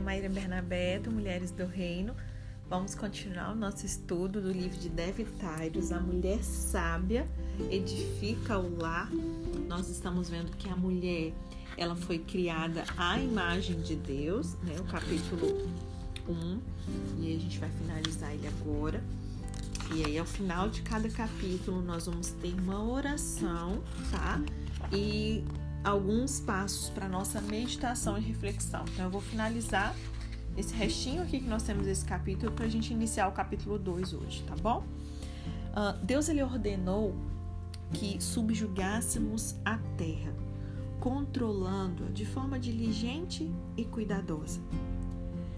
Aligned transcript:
Maíra 0.00 0.28
Bernabé, 0.28 1.00
Mulheres 1.08 1.50
do 1.50 1.66
Reino. 1.66 2.14
Vamos 2.68 2.94
continuar 2.94 3.52
o 3.52 3.54
nosso 3.54 3.84
estudo 3.84 4.40
do 4.40 4.50
livro 4.50 4.78
de 4.78 4.88
Dev 4.88 5.18
Tyrus, 5.18 5.92
A 5.92 6.00
Mulher 6.00 6.42
Sábia 6.42 7.26
Edifica 7.70 8.58
o 8.58 8.80
Lar. 8.80 9.10
Nós 9.68 9.88
estamos 9.88 10.30
vendo 10.30 10.50
que 10.56 10.68
a 10.68 10.76
mulher 10.76 11.32
ela 11.76 11.94
foi 11.94 12.18
criada 12.18 12.84
à 12.96 13.18
imagem 13.18 13.80
de 13.80 13.96
Deus, 13.96 14.54
né? 14.62 14.76
O 14.78 14.84
capítulo 14.84 15.68
1, 16.28 16.60
e 17.18 17.36
a 17.36 17.38
gente 17.38 17.58
vai 17.58 17.68
finalizar 17.70 18.32
ele 18.32 18.46
agora. 18.48 19.02
E 19.94 20.04
aí, 20.04 20.18
ao 20.18 20.26
final 20.26 20.68
de 20.68 20.82
cada 20.82 21.08
capítulo, 21.08 21.82
nós 21.82 22.06
vamos 22.06 22.28
ter 22.30 22.54
uma 22.54 22.82
oração, 22.82 23.82
tá? 24.10 24.40
E 24.92 25.44
alguns 25.84 26.40
passos 26.40 26.90
para 26.90 27.08
nossa 27.08 27.40
meditação 27.40 28.18
e 28.18 28.20
reflexão. 28.20 28.84
Então, 28.92 29.06
eu 29.06 29.10
vou 29.10 29.20
finalizar 29.20 29.94
esse 30.56 30.74
restinho 30.74 31.22
aqui 31.22 31.40
que 31.40 31.48
nós 31.48 31.62
temos 31.62 31.86
esse 31.86 32.04
capítulo 32.04 32.52
para 32.52 32.66
a 32.66 32.68
gente 32.68 32.92
iniciar 32.92 33.28
o 33.28 33.32
capítulo 33.32 33.78
2 33.78 34.12
hoje, 34.14 34.42
tá 34.46 34.54
bom? 34.56 34.84
Uh, 35.70 36.04
Deus 36.04 36.28
ele 36.28 36.42
ordenou 36.42 37.14
que 37.92 38.20
subjugássemos 38.22 39.56
a 39.64 39.78
terra, 39.96 40.34
controlando-a 40.98 42.08
de 42.10 42.26
forma 42.26 42.58
diligente 42.58 43.50
e 43.76 43.84
cuidadosa. 43.84 44.60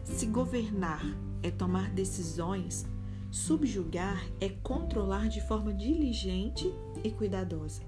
Se 0.05 0.27
governar 0.27 1.03
é 1.43 1.51
tomar 1.51 1.91
decisões, 1.91 2.87
Subjugar 3.33 4.23
é 4.43 4.51
controlar 4.51 5.27
de 5.27 5.41
forma 5.41 5.73
diligente 5.73 6.71
e 7.03 7.11
cuidadosa. 7.11 7.81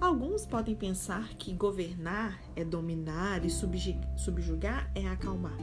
Alguns 0.00 0.46
podem 0.46 0.74
pensar 0.74 1.34
que 1.34 1.52
governar 1.52 2.40
é 2.54 2.64
dominar 2.64 3.44
e 3.44 3.50
subjugar 3.50 4.90
é 4.94 5.06
acalmar. 5.08 5.58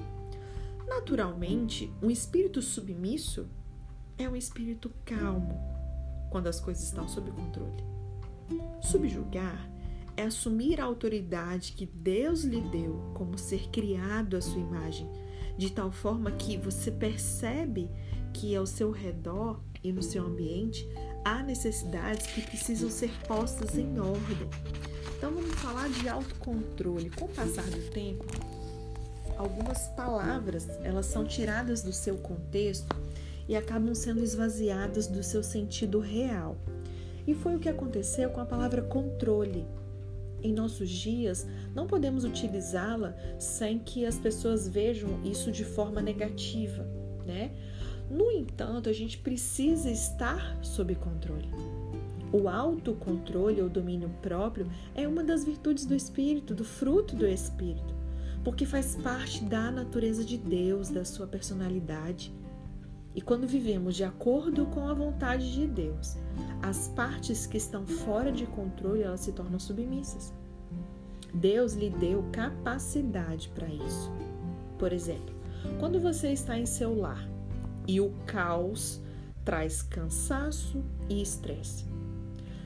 Naturalmente, 0.88 1.92
um 2.02 2.10
espírito 2.10 2.62
submisso 2.62 3.48
é 4.18 4.28
um 4.28 4.36
espírito 4.36 4.92
calmo 5.06 5.60
quando 6.30 6.48
as 6.48 6.60
coisas 6.60 6.84
estão 6.84 7.08
sob 7.08 7.32
controle. 7.32 7.84
Subjugar 8.82 9.70
é 10.18 10.24
assumir 10.24 10.82
a 10.82 10.86
autoridade 10.86 11.74
que 11.74 11.86
Deus 11.86 12.44
lhe 12.44 12.62
deu 12.62 13.00
como 13.14 13.38
ser 13.38 13.70
criado 13.70 14.36
à 14.36 14.42
sua 14.42 14.60
imagem, 14.60 15.10
de 15.58 15.72
tal 15.72 15.92
forma 15.92 16.32
que 16.32 16.58
você 16.58 16.92
percebe 16.92 17.90
que 18.34 18.56
ao 18.56 18.66
seu 18.66 18.92
redor 18.92 19.62
e 19.84 19.92
no 19.92 20.02
seu 20.02 20.26
ambiente 20.26 20.88
há 21.24 21.44
necessidades 21.44 22.28
que 22.28 22.42
precisam 22.42 22.90
ser 22.90 23.12
postas 23.28 23.78
em 23.78 24.00
ordem. 24.00 24.50
Então 25.18 25.32
vamos 25.32 25.54
falar 25.56 25.90
de 25.90 26.10
autocontrole. 26.10 27.10
Com 27.12 27.26
o 27.26 27.30
passar 27.30 27.70
do 27.70 27.92
tempo, 27.92 28.26
algumas 29.38 29.88
palavras 29.90 30.68
elas 30.84 31.06
são 31.06 31.26
tiradas 31.26 31.82
do 31.82 31.94
seu 31.94 32.18
contexto 32.18 32.96
e 33.48 33.56
acabam 33.56 33.94
sendo 33.94 34.24
esvaziadas 34.24 35.08
do 35.08 35.22
seu 35.22 35.44
sentido 35.44 36.00
real. 36.00 36.58
E 37.28 37.36
foi 37.36 37.56
o 37.56 37.60
que 37.60 37.70
aconteceu 37.70 38.30
com 38.30 38.40
a 38.40 38.46
palavra 38.46 38.82
controle. 38.82 39.66
Em 40.44 40.54
nossos 40.54 40.90
dias, 40.90 41.46
não 41.76 41.86
podemos 41.86 42.24
utilizá-la 42.24 43.16
sem 43.38 43.78
que 43.78 44.06
as 44.06 44.18
pessoas 44.18 44.68
vejam 44.68 45.24
isso 45.24 45.52
de 45.52 45.64
forma 45.64 46.02
negativa, 46.02 46.84
né? 47.26 47.52
No 48.12 48.30
entanto, 48.30 48.90
a 48.90 48.94
gente 48.94 49.18
precisa 49.18 49.90
estar 49.90 50.58
sob 50.62 50.94
controle. 50.96 51.48
O 52.30 52.50
autocontrole 52.50 53.62
ou 53.62 53.70
domínio 53.70 54.10
próprio 54.22 54.70
é 54.94 55.08
uma 55.08 55.24
das 55.24 55.46
virtudes 55.46 55.86
do 55.86 55.96
Espírito, 55.96 56.54
do 56.54 56.66
fruto 56.66 57.16
do 57.16 57.26
Espírito, 57.26 57.96
porque 58.44 58.66
faz 58.66 58.98
parte 58.98 59.46
da 59.46 59.72
natureza 59.72 60.26
de 60.26 60.38
Deus, 60.38 60.90
da 60.90 61.06
sua 61.06 61.26
personalidade. 61.26 62.34
E 63.16 63.22
quando 63.22 63.48
vivemos 63.48 63.96
de 63.96 64.04
acordo 64.04 64.66
com 64.66 64.90
a 64.90 64.94
vontade 64.94 65.54
de 65.54 65.66
Deus, 65.66 66.18
as 66.62 66.90
partes 66.90 67.48
que 67.48 67.58
estão 67.58 67.88
fora 67.88 68.30
de 68.30 68.46
controle 68.46 69.04
elas 69.04 69.22
se 69.22 69.32
tornam 69.32 69.60
submissas. 69.60 70.34
Deus 71.34 71.76
lhe 71.76 71.90
deu 71.90 72.26
capacidade 72.34 73.50
para 73.56 73.70
isso. 73.70 74.12
Por 74.78 74.92
exemplo, 74.92 75.34
quando 75.80 75.98
você 75.98 76.34
está 76.34 76.60
em 76.60 76.66
seu 76.66 76.94
lar 76.94 77.31
e 77.88 78.00
o 78.00 78.12
caos 78.26 79.02
traz 79.44 79.82
cansaço 79.82 80.84
e 81.10 81.22
estresse. 81.22 81.86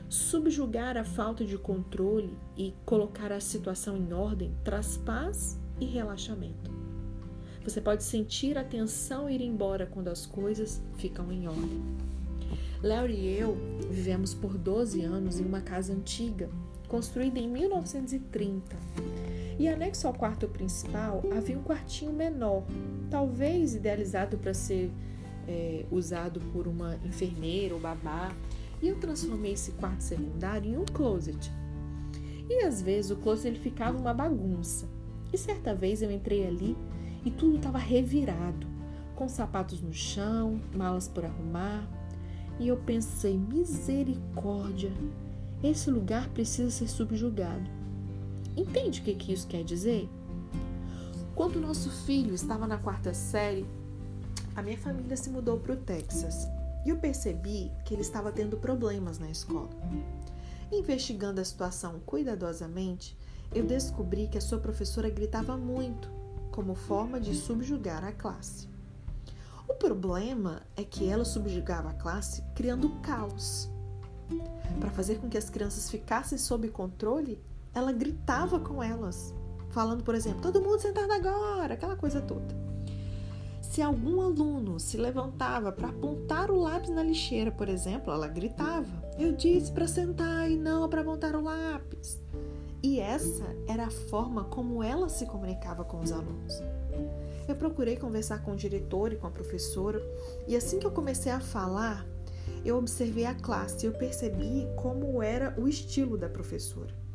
Subjugar 0.08 0.96
a 0.96 1.04
falta 1.04 1.44
de 1.44 1.58
controle 1.58 2.36
e 2.56 2.74
colocar 2.84 3.32
a 3.32 3.40
situação 3.40 3.96
em 3.96 4.12
ordem 4.12 4.54
traz 4.62 4.96
paz 4.96 5.58
e 5.80 5.84
relaxamento. 5.84 6.70
Você 7.64 7.80
pode 7.80 8.04
sentir 8.04 8.56
a 8.56 8.62
tensão 8.62 9.28
ir 9.28 9.40
embora 9.40 9.86
quando 9.86 10.08
as 10.08 10.24
coisas 10.24 10.80
ficam 10.96 11.32
em 11.32 11.48
ordem. 11.48 11.82
Léo 12.80 13.08
e 13.08 13.26
eu 13.36 13.56
vivemos 13.90 14.32
por 14.32 14.56
12 14.56 15.02
anos 15.02 15.40
em 15.40 15.44
uma 15.44 15.60
casa 15.60 15.92
antiga, 15.92 16.48
construída 16.86 17.40
em 17.40 17.48
1930. 17.48 18.76
E 19.58 19.68
anexo 19.68 20.06
ao 20.06 20.12
quarto 20.12 20.46
principal 20.48 21.22
havia 21.34 21.58
um 21.58 21.62
quartinho 21.62 22.12
menor, 22.12 22.64
talvez 23.10 23.74
idealizado 23.74 24.36
para 24.36 24.52
ser 24.52 24.92
é, 25.48 25.86
usado 25.90 26.40
por 26.52 26.66
uma 26.66 26.96
enfermeira 27.04 27.74
ou 27.74 27.80
babá, 27.80 28.32
e 28.82 28.88
eu 28.88 28.96
transformei 28.96 29.52
esse 29.52 29.72
quarto 29.72 30.02
secundário 30.02 30.70
em 30.70 30.76
um 30.76 30.84
closet. 30.84 31.50
E 32.48 32.64
às 32.64 32.82
vezes 32.82 33.10
o 33.10 33.16
closet 33.16 33.48
ele 33.48 33.58
ficava 33.58 33.98
uma 33.98 34.12
bagunça. 34.12 34.88
E 35.32 35.38
certa 35.38 35.74
vez 35.74 36.02
eu 36.02 36.10
entrei 36.10 36.46
ali 36.46 36.76
e 37.24 37.30
tudo 37.30 37.56
estava 37.56 37.78
revirado, 37.78 38.66
com 39.14 39.28
sapatos 39.28 39.80
no 39.80 39.92
chão, 39.92 40.60
malas 40.74 41.08
por 41.08 41.24
arrumar. 41.24 41.88
E 42.60 42.68
eu 42.68 42.76
pensei, 42.76 43.36
misericórdia, 43.36 44.92
esse 45.62 45.90
lugar 45.90 46.28
precisa 46.28 46.70
ser 46.70 46.88
subjugado. 46.88 47.68
Entende 48.56 49.00
o 49.00 49.04
que, 49.04 49.14
que 49.14 49.32
isso 49.32 49.46
quer 49.46 49.62
dizer? 49.62 50.08
Quando 51.34 51.60
nosso 51.60 51.90
filho 51.90 52.34
estava 52.34 52.66
na 52.66 52.78
quarta 52.78 53.12
série, 53.12 53.66
a 54.54 54.62
minha 54.62 54.78
família 54.78 55.16
se 55.16 55.28
mudou 55.28 55.58
para 55.58 55.74
o 55.74 55.76
Texas 55.76 56.48
e 56.86 56.88
eu 56.88 56.96
percebi 56.96 57.70
que 57.84 57.92
ele 57.92 58.00
estava 58.00 58.32
tendo 58.32 58.56
problemas 58.56 59.18
na 59.18 59.30
escola. 59.30 59.68
Investigando 60.72 61.40
a 61.40 61.44
situação 61.44 62.00
cuidadosamente, 62.06 63.16
eu 63.54 63.64
descobri 63.64 64.28
que 64.28 64.38
a 64.38 64.40
sua 64.40 64.58
professora 64.58 65.10
gritava 65.10 65.56
muito, 65.56 66.10
como 66.50 66.74
forma 66.74 67.20
de 67.20 67.34
subjugar 67.34 68.02
a 68.02 68.12
classe. 68.12 68.68
O 69.68 69.74
problema 69.74 70.62
é 70.74 70.84
que 70.84 71.08
ela 71.08 71.24
subjugava 71.24 71.90
a 71.90 71.94
classe 71.94 72.42
criando 72.54 72.88
caos. 73.02 73.68
Para 74.80 74.90
fazer 74.90 75.16
com 75.16 75.28
que 75.28 75.36
as 75.36 75.50
crianças 75.50 75.90
ficassem 75.90 76.38
sob 76.38 76.68
controle, 76.68 77.38
ela 77.76 77.92
gritava 77.92 78.58
com 78.58 78.82
elas, 78.82 79.34
falando, 79.68 80.02
por 80.02 80.14
exemplo, 80.14 80.40
todo 80.40 80.62
mundo 80.62 80.80
sentado 80.80 81.12
agora, 81.12 81.74
aquela 81.74 81.94
coisa 81.94 82.22
toda. 82.22 82.56
Se 83.60 83.82
algum 83.82 84.22
aluno 84.22 84.80
se 84.80 84.96
levantava 84.96 85.70
para 85.70 85.90
apontar 85.90 86.50
o 86.50 86.58
lápis 86.58 86.88
na 86.88 87.02
lixeira, 87.02 87.52
por 87.52 87.68
exemplo, 87.68 88.10
ela 88.10 88.28
gritava: 88.28 88.88
Eu 89.18 89.32
disse 89.32 89.70
para 89.70 89.86
sentar 89.86 90.50
e 90.50 90.56
não 90.56 90.88
para 90.88 91.02
apontar 91.02 91.36
o 91.36 91.42
lápis. 91.42 92.18
E 92.82 92.98
essa 92.98 93.44
era 93.68 93.84
a 93.84 93.90
forma 93.90 94.44
como 94.44 94.82
ela 94.82 95.10
se 95.10 95.26
comunicava 95.26 95.84
com 95.84 96.00
os 96.00 96.12
alunos. 96.12 96.62
Eu 97.46 97.56
procurei 97.56 97.96
conversar 97.98 98.42
com 98.42 98.52
o 98.52 98.56
diretor 98.56 99.12
e 99.12 99.16
com 99.16 99.26
a 99.26 99.30
professora, 99.30 100.00
e 100.48 100.56
assim 100.56 100.78
que 100.78 100.86
eu 100.86 100.92
comecei 100.92 101.30
a 101.30 101.40
falar, 101.40 102.06
eu 102.64 102.78
observei 102.78 103.26
a 103.26 103.34
classe 103.34 103.84
e 103.84 103.88
eu 103.88 103.92
percebi 103.92 104.66
como 104.76 105.22
era 105.22 105.54
o 105.60 105.68
estilo 105.68 106.16
da 106.16 106.28
professora. 106.28 107.05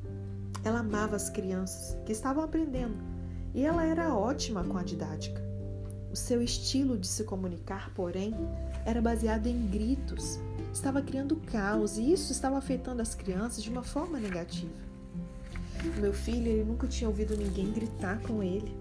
Ela 0.64 0.80
amava 0.80 1.16
as 1.16 1.30
crianças 1.30 1.98
que 2.06 2.12
estavam 2.12 2.44
aprendendo 2.44 2.98
e 3.54 3.64
ela 3.66 3.86
era 3.86 4.16
ótima 4.16 4.64
com 4.64 4.78
a 4.78 4.84
didática. 4.84 5.42
O 6.12 6.16
seu 6.16 6.42
estilo 6.42 6.98
de 6.98 7.08
se 7.08 7.24
comunicar, 7.24 7.94
porém, 7.94 8.34
era 8.86 9.02
baseado 9.02 9.48
em 9.48 9.68
gritos. 9.68 10.40
Estava 10.74 11.02
criando 11.02 11.36
caos 11.38 11.98
e 11.98 12.12
isso 12.12 12.32
estava 12.32 12.58
afetando 12.58 13.02
as 13.02 13.16
crianças 13.16 13.64
de 13.64 13.70
uma 13.70 13.84
forma 13.84 14.20
negativa. 14.20 14.92
Meu 16.00 16.14
filho 16.14 16.48
ele 16.48 16.64
nunca 16.64 16.88
tinha 16.88 17.10
ouvido 17.10 17.36
ninguém 17.36 17.72
gritar 17.72 18.20
com 18.22 18.44
ele. 18.44 18.76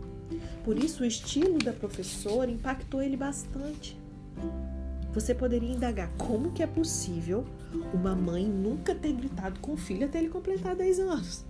Por 0.64 0.76
isso, 0.76 1.02
o 1.02 1.06
estilo 1.06 1.58
da 1.58 1.72
professora 1.72 2.50
impactou 2.50 3.02
ele 3.02 3.16
bastante. 3.16 3.98
Você 5.12 5.34
poderia 5.34 5.72
indagar 5.72 6.08
como 6.16 6.52
que 6.52 6.62
é 6.62 6.66
possível 6.66 7.44
uma 7.92 8.14
mãe 8.14 8.46
nunca 8.46 8.94
ter 8.94 9.12
gritado 9.12 9.58
com 9.60 9.72
o 9.72 9.76
filho 9.76 10.06
até 10.06 10.18
ele 10.18 10.28
completar 10.28 10.76
10 10.76 11.00
anos. 11.00 11.44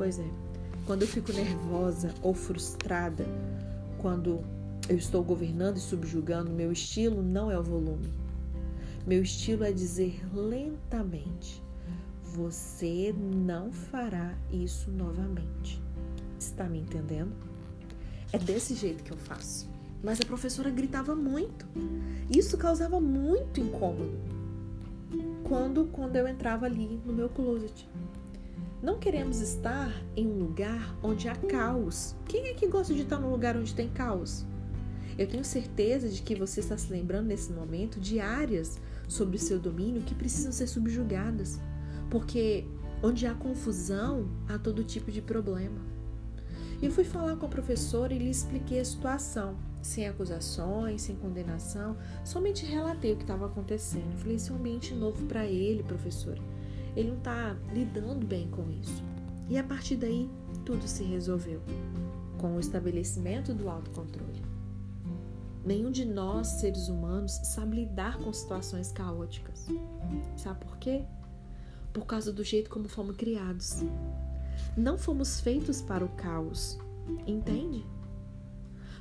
Pois 0.00 0.18
é, 0.18 0.24
quando 0.86 1.02
eu 1.02 1.08
fico 1.08 1.30
nervosa 1.30 2.14
ou 2.22 2.32
frustrada, 2.32 3.26
quando 3.98 4.42
eu 4.88 4.96
estou 4.96 5.22
governando 5.22 5.76
e 5.76 5.80
subjugando. 5.80 6.50
Meu 6.50 6.72
estilo 6.72 7.22
não 7.22 7.50
é 7.50 7.58
o 7.58 7.62
volume. 7.62 8.08
Meu 9.06 9.22
estilo 9.22 9.62
é 9.62 9.70
dizer 9.70 10.18
lentamente: 10.34 11.62
Você 12.24 13.14
não 13.14 13.70
fará 13.70 14.34
isso 14.50 14.90
novamente. 14.90 15.82
Está 16.38 16.64
me 16.64 16.78
entendendo? 16.78 17.34
É 18.32 18.38
desse 18.38 18.74
jeito 18.74 19.04
que 19.04 19.12
eu 19.12 19.18
faço. 19.18 19.68
Mas 20.02 20.18
a 20.18 20.24
professora 20.24 20.70
gritava 20.70 21.14
muito. 21.14 21.66
Isso 22.34 22.56
causava 22.56 22.98
muito 23.02 23.60
incômodo. 23.60 24.18
Quando, 25.46 25.84
quando 25.92 26.16
eu 26.16 26.26
entrava 26.26 26.64
ali 26.64 26.98
no 27.04 27.12
meu 27.12 27.28
closet. 27.28 27.86
Não 28.82 28.98
queremos 28.98 29.42
estar 29.42 29.92
em 30.16 30.26
um 30.26 30.38
lugar 30.38 30.96
onde 31.02 31.28
há 31.28 31.36
caos. 31.36 32.16
Quem 32.26 32.48
é 32.48 32.54
que 32.54 32.66
gosta 32.66 32.94
de 32.94 33.02
estar 33.02 33.18
num 33.18 33.30
lugar 33.30 33.54
onde 33.54 33.74
tem 33.74 33.90
caos? 33.90 34.46
Eu 35.18 35.26
tenho 35.26 35.44
certeza 35.44 36.08
de 36.08 36.22
que 36.22 36.34
você 36.34 36.60
está 36.60 36.78
se 36.78 36.90
lembrando 36.90 37.26
nesse 37.26 37.52
momento 37.52 38.00
de 38.00 38.20
áreas 38.20 38.80
sobre 39.06 39.36
o 39.36 39.38
seu 39.38 39.58
domínio 39.58 40.00
que 40.00 40.14
precisam 40.14 40.50
ser 40.50 40.66
subjugadas, 40.66 41.60
porque 42.08 42.64
onde 43.02 43.26
há 43.26 43.34
confusão, 43.34 44.30
há 44.48 44.58
todo 44.58 44.82
tipo 44.82 45.10
de 45.10 45.20
problema. 45.20 45.80
Eu 46.80 46.90
fui 46.90 47.04
falar 47.04 47.36
com 47.36 47.44
a 47.44 47.50
professora 47.50 48.14
e 48.14 48.18
lhe 48.18 48.30
expliquei 48.30 48.80
a 48.80 48.84
situação, 48.84 49.58
sem 49.82 50.08
acusações, 50.08 51.02
sem 51.02 51.16
condenação, 51.16 51.98
somente 52.24 52.64
relatei 52.64 53.12
o 53.12 53.16
que 53.16 53.24
estava 53.24 53.44
acontecendo. 53.44 54.16
Falei: 54.16 54.36
esse 54.36 54.50
é 54.50 54.54
um 54.54 54.56
ambiente 54.56 54.94
novo 54.94 55.26
para 55.26 55.44
ele, 55.44 55.82
professora. 55.82 56.40
Ele 56.96 57.10
não 57.10 57.18
está 57.18 57.56
lidando 57.72 58.26
bem 58.26 58.48
com 58.48 58.70
isso. 58.70 59.02
E 59.48 59.58
a 59.58 59.64
partir 59.64 59.96
daí, 59.96 60.30
tudo 60.64 60.86
se 60.86 61.02
resolveu 61.04 61.60
com 62.38 62.56
o 62.56 62.60
estabelecimento 62.60 63.52
do 63.52 63.68
autocontrole. 63.68 64.42
Nenhum 65.64 65.90
de 65.90 66.04
nós, 66.04 66.46
seres 66.46 66.88
humanos, 66.88 67.32
sabe 67.44 67.76
lidar 67.76 68.18
com 68.18 68.32
situações 68.32 68.90
caóticas. 68.92 69.66
Sabe 70.36 70.64
por 70.64 70.78
quê? 70.78 71.04
Por 71.92 72.06
causa 72.06 72.32
do 72.32 72.42
jeito 72.42 72.70
como 72.70 72.88
fomos 72.88 73.16
criados. 73.16 73.82
Não 74.76 74.96
fomos 74.96 75.40
feitos 75.40 75.82
para 75.82 76.04
o 76.04 76.08
caos, 76.10 76.78
entende? 77.26 77.84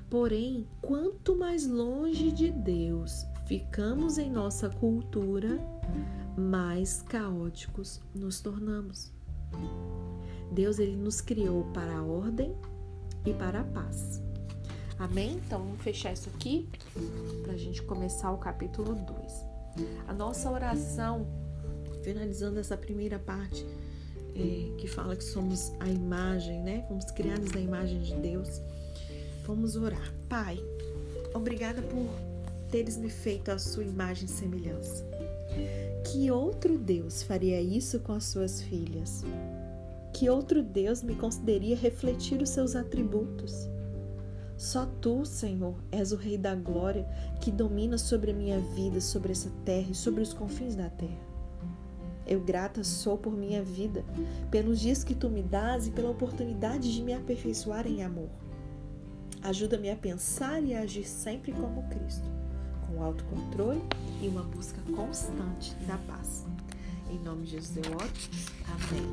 Porém, 0.09 0.68
quanto 0.81 1.38
mais 1.38 1.68
longe 1.68 2.31
de 2.31 2.51
Deus 2.51 3.25
ficamos 3.45 4.18
em 4.18 4.30
nossa 4.30 4.69
cultura, 4.69 5.59
mais 6.39 7.01
caóticos 7.01 8.01
nos 8.15 8.39
tornamos. 8.39 9.12
Deus 10.51 10.80
ele 10.80 10.95
nos 10.95 11.21
criou 11.21 11.65
para 11.74 11.97
a 11.97 12.03
ordem 12.03 12.56
e 13.25 13.33
para 13.33 13.62
a 13.62 13.63
paz. 13.63 14.21
Amém? 14.97 15.39
Então 15.45 15.59
vamos 15.59 15.81
fechar 15.81 16.13
isso 16.13 16.30
aqui 16.30 16.68
para 17.44 17.53
a 17.53 17.57
gente 17.57 17.81
começar 17.83 18.31
o 18.31 18.38
capítulo 18.38 18.95
2. 18.95 19.33
A 20.07 20.13
nossa 20.13 20.51
oração, 20.51 21.27
finalizando 22.03 22.59
essa 22.59 22.75
primeira 22.75 23.19
parte, 23.19 23.65
é, 24.36 24.77
que 24.77 24.88
fala 24.88 25.15
que 25.15 25.24
somos 25.24 25.71
a 25.80 25.88
imagem, 25.88 26.62
né? 26.62 26.86
Fomos 26.88 27.06
criados 27.12 27.51
na 27.51 27.59
imagem 27.59 28.01
de 28.01 28.15
Deus. 28.15 28.62
Vamos 29.45 29.75
orar. 29.75 30.13
Pai, 30.27 30.59
obrigada 31.33 31.81
por 31.81 32.07
teres 32.69 32.97
me 32.97 33.09
feito 33.09 33.50
a 33.50 33.57
sua 33.57 33.83
imagem 33.83 34.25
e 34.25 34.30
semelhança. 34.30 35.03
Que 36.12 36.31
outro 36.31 36.78
Deus 36.78 37.24
faria 37.24 37.62
isso 37.62 38.00
com 38.00 38.13
as 38.13 38.25
suas 38.25 38.62
filhas? 38.62 39.24
Que 40.13 40.30
outro 40.30 40.63
Deus 40.63 41.04
me 41.04 41.16
concederia 41.16 41.75
refletir 41.75 42.42
os 42.42 42.50
seus 42.50 42.75
atributos? 42.75 43.69
Só 44.57 44.86
tu, 45.00 45.25
Senhor, 45.25 45.75
és 45.92 46.12
o 46.12 46.18
Rei 46.18 46.38
da 46.38 46.54
glória 46.54 47.07
que 47.40 47.51
domina 47.51 47.98
sobre 47.98 48.31
a 48.31 48.34
minha 48.34 48.60
vida, 48.60 49.00
sobre 49.00 49.31
essa 49.31 49.50
terra 49.63 49.92
e 49.92 49.96
sobre 49.96 50.22
os 50.22 50.34
confins 50.34 50.75
da 50.75 50.90
terra. 50.90 51.30
Eu 52.28 52.42
grata 52.42 52.84
sou 52.84 53.18
por 53.18 53.31
minha 53.31 53.63
vida, 53.63 54.04
pelos 54.51 54.80
dias 54.80 55.04
que 55.04 55.16
tu 55.16 55.30
me 55.30 55.42
dás 55.42 55.88
e 55.88 55.92
pela 55.92 56.12
oportunidade 56.12 56.94
de 56.94 57.01
me 57.01 57.13
aperfeiçoar 57.13 57.88
em 57.88 58.04
amor. 58.04 58.30
Ajuda-me 59.42 59.90
a 59.90 59.96
pensar 59.96 60.62
e 60.62 60.75
a 60.75 60.81
agir 60.81 61.06
sempre 61.06 61.54
como 61.54 61.88
Cristo, 61.90 62.30
com 63.00 63.06
autocontrole 63.06 63.81
e 64.22 64.28
uma 64.28 64.44
busca 64.44 64.81
constante 64.94 65.74
da 65.88 65.98
paz. 66.00 66.46
Em 67.10 67.18
nome 67.19 67.46
de 67.46 67.51
Jesus 67.51 67.78
eu 67.78 67.94
oro. 67.94 68.12
Amém. 68.68 69.07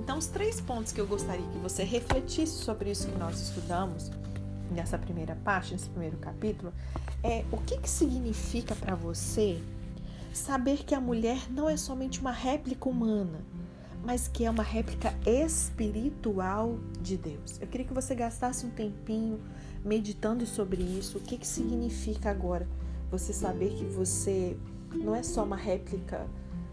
Então, 0.00 0.18
os 0.18 0.26
três 0.26 0.60
pontos 0.60 0.90
que 0.90 1.00
eu 1.00 1.06
gostaria 1.06 1.46
que 1.46 1.58
você 1.58 1.84
refletisse 1.84 2.64
sobre 2.64 2.90
isso 2.90 3.06
que 3.06 3.18
nós 3.18 3.40
estudamos 3.40 4.10
nessa 4.70 4.98
primeira 4.98 5.36
parte, 5.36 5.72
nesse 5.72 5.88
primeiro 5.90 6.16
capítulo, 6.16 6.72
é 7.22 7.44
o 7.52 7.58
que, 7.58 7.78
que 7.78 7.90
significa 7.90 8.74
para 8.74 8.94
você 8.94 9.62
saber 10.32 10.84
que 10.84 10.94
a 10.94 11.00
mulher 11.00 11.38
não 11.50 11.68
é 11.68 11.76
somente 11.76 12.20
uma 12.20 12.32
réplica 12.32 12.88
humana, 12.88 13.40
mas 14.04 14.26
que 14.28 14.44
é 14.44 14.50
uma 14.50 14.62
réplica 14.62 15.14
espiritual 15.24 16.78
de 17.00 17.16
Deus. 17.16 17.60
Eu 17.60 17.66
queria 17.66 17.86
que 17.86 17.94
você 17.94 18.14
gastasse 18.14 18.64
um 18.64 18.70
tempinho 18.70 19.40
meditando 19.84 20.46
sobre 20.46 20.82
isso. 20.82 21.18
O 21.18 21.20
que, 21.20 21.38
que 21.38 21.46
significa 21.46 22.30
agora 22.30 22.66
você 23.10 23.32
saber 23.32 23.70
que 23.70 23.84
você 23.84 24.56
não 24.94 25.14
é 25.14 25.22
só 25.22 25.44
uma 25.44 25.56
réplica 25.56 26.26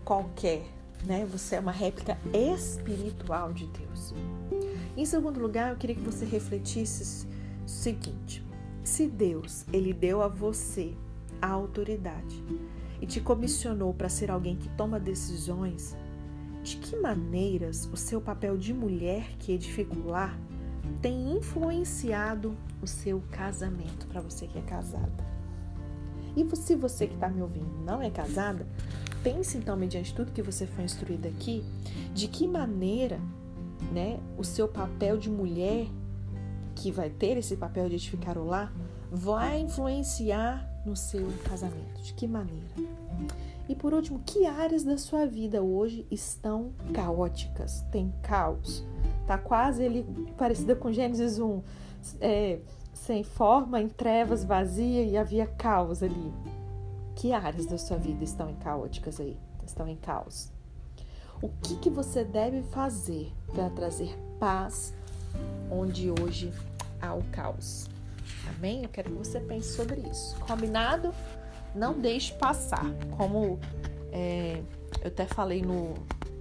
qualquer, 0.04 0.66
né? 1.06 1.26
Você 1.32 1.56
é 1.56 1.60
uma 1.60 1.72
réplica 1.72 2.18
espiritual 2.34 3.54
de 3.54 3.68
Deus. 3.68 4.14
Em 4.96 5.06
segundo 5.06 5.40
lugar, 5.40 5.72
eu 5.72 5.78
queria 5.78 5.96
que 5.96 6.02
você 6.02 6.26
refletisse 6.26 7.28
seguinte: 7.66 8.46
se 8.84 9.08
Deus 9.08 9.66
ele 9.72 9.94
deu 9.94 10.22
a 10.22 10.28
você 10.28 10.94
a 11.42 11.48
autoridade 11.48 12.44
e 13.02 13.06
te 13.06 13.20
comissionou 13.20 13.94
para 13.94 14.10
ser 14.10 14.32
alguém 14.32 14.56
que 14.56 14.70
toma 14.70 15.00
decisões, 15.00 15.96
de 16.64 16.78
que 16.78 16.96
maneiras 16.96 17.90
o 17.92 17.98
seu 17.98 18.22
papel 18.22 18.58
de 18.58 18.74
mulher 18.74 19.36
que 19.38 19.52
edifica 19.52 19.94
o 19.94 20.08
lar 20.08 20.40
tem 21.02 21.38
influenciado 21.38 22.56
o 22.82 22.88
seu 22.88 23.22
casamento 23.32 24.08
para 24.08 24.22
você 24.22 24.48
que 24.48 24.58
é 24.58 24.62
casada? 24.62 25.33
E 26.36 26.56
se 26.56 26.76
você 26.76 27.08
que 27.08 27.14
está 27.14 27.30
me 27.30 27.42
ouvindo 27.42 27.72
não 27.86 28.02
é 28.02 28.10
casada, 28.10 28.66
pense 29.24 29.58
então, 29.58 29.78
mediante 29.78 30.14
tudo 30.14 30.32
que 30.32 30.42
você 30.42 30.66
foi 30.66 30.84
instruída 30.84 31.30
aqui, 31.30 31.64
de 32.14 32.28
que 32.28 32.48
maneira 32.48 33.20
né, 33.92 34.20
o 34.38 34.44
seu 34.44 34.68
papel 34.68 35.18
de 35.18 35.30
mulher 35.30 35.88
que 36.76 36.92
vai 36.92 37.10
ter 37.10 37.38
esse 37.38 37.56
papel 37.56 37.88
de 37.88 37.96
edificar 37.96 38.38
o 38.38 38.46
lar 38.46 38.74
vai 39.12 39.60
influenciar 39.60 40.68
no 40.86 40.96
seu 40.96 41.28
casamento. 41.44 42.02
De 42.02 42.14
que 42.14 42.28
maneira? 42.28 42.74
E 43.70 43.76
por 43.76 43.94
último, 43.94 44.22
que 44.26 44.46
áreas 44.46 44.84
da 44.84 44.98
sua 44.98 45.26
vida 45.26 45.62
hoje 45.62 46.06
estão 46.12 46.74
caóticas? 46.94 47.82
Tem 47.92 48.14
caos? 48.22 48.84
Tá 49.26 49.38
quase 49.38 49.84
ele 49.84 50.06
parecida 50.38 50.76
com 50.76 50.92
Gênesis 50.92 51.40
1, 51.40 51.62
é, 52.20 52.60
sem 52.94 53.24
forma, 53.24 53.82
em 53.82 53.90
trevas, 53.90 54.44
vazia 54.44 55.04
e 55.04 55.18
havia 55.18 55.48
caos 55.48 56.02
ali. 56.02 56.34
Que 57.16 57.34
áreas 57.34 57.66
da 57.66 57.78
sua 57.78 57.98
vida 57.98 58.24
estão 58.24 58.50
em 58.50 58.56
caóticas 58.56 59.20
aí? 59.20 59.38
Estão 59.66 59.88
em 59.88 59.96
caos? 59.96 60.50
O 61.42 61.50
que, 61.50 61.76
que 61.78 61.90
você 61.90 62.24
deve 62.24 62.62
fazer 62.64 63.32
para 63.54 63.70
trazer 63.70 64.18
paz 64.40 64.94
onde 65.70 66.10
hoje 66.10 66.52
há 67.02 67.14
o 67.14 67.24
caos. 67.32 67.88
Amém? 68.56 68.84
Eu 68.84 68.90
quero 68.90 69.10
que 69.10 69.18
você 69.18 69.40
pense 69.40 69.76
sobre 69.76 70.02
isso. 70.02 70.36
Combinado? 70.42 71.14
Não 71.76 72.00
deixe 72.00 72.34
passar. 72.34 72.86
Como 73.18 73.60
é, 74.12 74.62
eu 75.02 75.08
até 75.08 75.26
falei 75.26 75.62
no, 75.62 75.94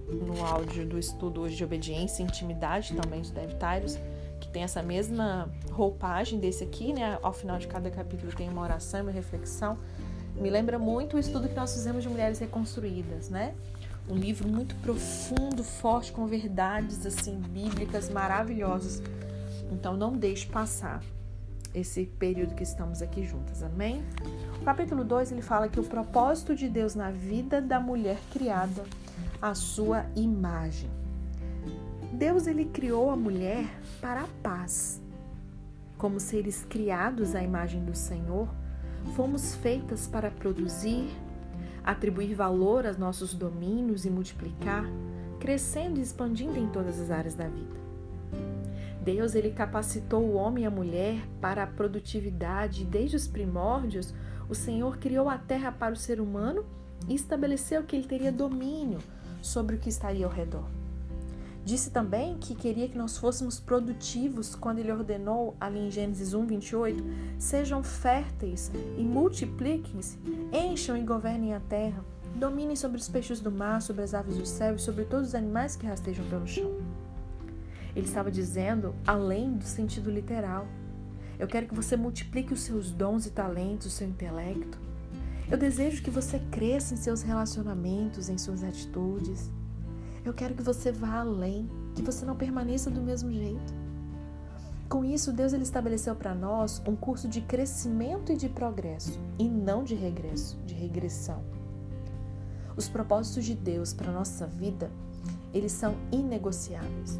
no 0.07 0.45
áudio 0.45 0.85
do 0.85 0.97
estudo 0.97 1.41
hoje 1.41 1.55
de 1.55 1.63
obediência 1.63 2.23
e 2.23 2.25
intimidade 2.25 2.93
também 2.93 3.21
de 3.21 3.31
Dave 3.31 3.55
Tyrus, 3.55 3.95
que 3.95 4.01
tem 4.53 4.63
essa 4.63 4.83
mesma 4.83 5.49
roupagem 5.71 6.39
desse 6.39 6.63
aqui, 6.63 6.93
né? 6.93 7.17
Ao 7.23 7.33
final 7.33 7.57
de 7.57 7.67
cada 7.67 7.89
capítulo 7.89 8.31
tem 8.31 8.47
uma 8.47 8.61
oração, 8.61 9.01
uma 9.01 9.11
reflexão. 9.11 9.77
Me 10.35 10.49
lembra 10.49 10.77
muito 10.77 11.17
o 11.17 11.19
estudo 11.19 11.49
que 11.49 11.55
nós 11.55 11.73
fizemos 11.73 12.03
de 12.03 12.09
mulheres 12.09 12.39
reconstruídas, 12.39 13.29
né? 13.29 13.55
Um 14.07 14.15
livro 14.15 14.47
muito 14.47 14.75
profundo, 14.75 15.63
forte, 15.63 16.11
com 16.11 16.27
verdades 16.27 17.05
assim 17.05 17.39
bíblicas 17.39 18.09
maravilhosas. 18.09 19.01
Então 19.71 19.97
não 19.97 20.13
deixe 20.13 20.45
passar 20.45 21.03
esse 21.73 22.05
período 22.05 22.53
que 22.53 22.63
estamos 22.63 23.01
aqui 23.01 23.25
juntas, 23.25 23.63
amém? 23.63 24.03
O 24.61 24.63
capítulo 24.63 25.03
2 25.03 25.31
ele 25.31 25.41
fala 25.41 25.67
que 25.67 25.79
o 25.79 25.83
propósito 25.83 26.55
de 26.55 26.69
Deus 26.69 26.93
na 26.93 27.09
vida 27.09 27.59
da 27.59 27.79
mulher 27.79 28.19
criada 28.31 28.83
a 29.41 29.55
sua 29.55 30.05
imagem. 30.15 31.02
Deus 32.23 32.47
ele 32.47 32.63
criou 32.63 33.11
a 33.11 33.17
mulher 33.17 33.65
para 33.99 34.21
a 34.21 34.27
paz. 34.41 35.01
Como 35.97 36.21
seres 36.21 36.63
criados 36.63 37.35
à 37.35 37.43
imagem 37.43 37.83
do 37.83 37.93
Senhor, 37.93 38.47
fomos 39.13 39.55
feitas 39.55 40.07
para 40.07 40.31
produzir, 40.31 41.09
atribuir 41.83 42.33
valor 42.33 42.87
aos 42.87 42.95
nossos 42.95 43.33
domínios 43.33 44.05
e 44.05 44.09
multiplicar, 44.09 44.85
crescendo 45.37 45.99
e 45.99 46.01
expandindo 46.01 46.57
em 46.57 46.69
todas 46.69 46.97
as 46.97 47.11
áreas 47.11 47.35
da 47.35 47.49
vida. 47.49 47.75
Deus 49.03 49.35
ele 49.35 49.51
capacitou 49.51 50.23
o 50.23 50.35
homem 50.35 50.63
e 50.63 50.67
a 50.67 50.71
mulher 50.71 51.27
para 51.41 51.63
a 51.63 51.67
produtividade. 51.67 52.85
Desde 52.85 53.17
os 53.17 53.27
primórdios, 53.27 54.13
o 54.47 54.55
Senhor 54.55 54.95
criou 54.95 55.27
a 55.27 55.37
terra 55.37 55.73
para 55.73 55.93
o 55.93 55.97
ser 55.97 56.21
humano 56.21 56.63
e 57.05 57.15
estabeleceu 57.15 57.83
que 57.83 57.97
ele 57.97 58.07
teria 58.07 58.31
domínio 58.31 58.99
sobre 59.41 59.75
o 59.75 59.79
que 59.79 59.89
estaria 59.89 60.25
ao 60.25 60.31
redor. 60.31 60.82
Disse 61.65 61.91
também 61.91 62.37
que 62.37 62.53
queria 62.55 62.89
que 62.89 62.97
nós 62.97 63.17
fôssemos 63.17 63.57
produtivos 63.57 64.53
quando 64.53 64.79
ele 64.79 64.91
ordenou, 64.91 65.55
ali 65.61 65.79
em 65.79 65.89
Gênesis 65.89 66.33
1, 66.33 66.45
28, 66.45 67.03
sejam 67.39 67.81
férteis 67.81 68.69
e 68.97 69.01
multipliquem-se, 69.01 70.19
encham 70.51 70.97
e 70.97 71.03
governem 71.03 71.53
a 71.53 71.61
terra, 71.61 72.03
dominem 72.35 72.75
sobre 72.75 72.97
os 72.97 73.07
peixes 73.07 73.39
do 73.39 73.49
mar, 73.49 73.81
sobre 73.81 74.03
as 74.03 74.13
aves 74.13 74.37
do 74.37 74.45
céu 74.45 74.75
e 74.75 74.79
sobre 74.79 75.05
todos 75.05 75.29
os 75.29 75.35
animais 75.35 75.77
que 75.77 75.85
rastejam 75.85 76.25
pelo 76.25 76.45
chão. 76.45 76.69
Ele 77.95 78.07
estava 78.07 78.29
dizendo 78.29 78.93
além 79.07 79.53
do 79.53 79.63
sentido 79.63 80.11
literal. 80.11 80.67
Eu 81.39 81.47
quero 81.47 81.67
que 81.67 81.75
você 81.75 81.95
multiplique 81.95 82.51
os 82.51 82.61
seus 82.61 82.91
dons 82.91 83.25
e 83.25 83.31
talentos, 83.31 83.87
o 83.87 83.89
seu 83.89 84.07
intelecto. 84.07 84.77
Eu 85.49 85.57
desejo 85.57 86.03
que 86.03 86.09
você 86.09 86.39
cresça 86.51 86.93
em 86.93 86.97
seus 86.97 87.21
relacionamentos, 87.21 88.27
em 88.27 88.37
suas 88.37 88.63
atitudes. 88.63 89.49
Eu 90.25 90.33
quero 90.33 90.53
que 90.55 90.63
você 90.63 90.91
vá 90.91 91.19
além, 91.19 91.69
que 91.95 92.01
você 92.01 92.25
não 92.25 92.35
permaneça 92.35 92.89
do 92.89 93.01
mesmo 93.01 93.31
jeito. 93.31 93.73
Com 94.87 95.03
isso, 95.03 95.33
Deus 95.33 95.53
ele 95.53 95.63
estabeleceu 95.63 96.15
para 96.15 96.33
nós 96.33 96.81
um 96.87 96.95
curso 96.95 97.27
de 97.27 97.41
crescimento 97.41 98.31
e 98.31 98.37
de 98.37 98.47
progresso, 98.47 99.19
e 99.37 99.49
não 99.49 99.83
de 99.83 99.95
regresso, 99.95 100.57
de 100.65 100.73
regressão. 100.73 101.43
Os 102.77 102.87
propósitos 102.87 103.43
de 103.43 103.53
Deus 103.53 103.93
para 103.93 104.11
nossa 104.11 104.47
vida, 104.47 104.89
eles 105.53 105.71
são 105.71 105.95
inegociáveis. 106.11 107.19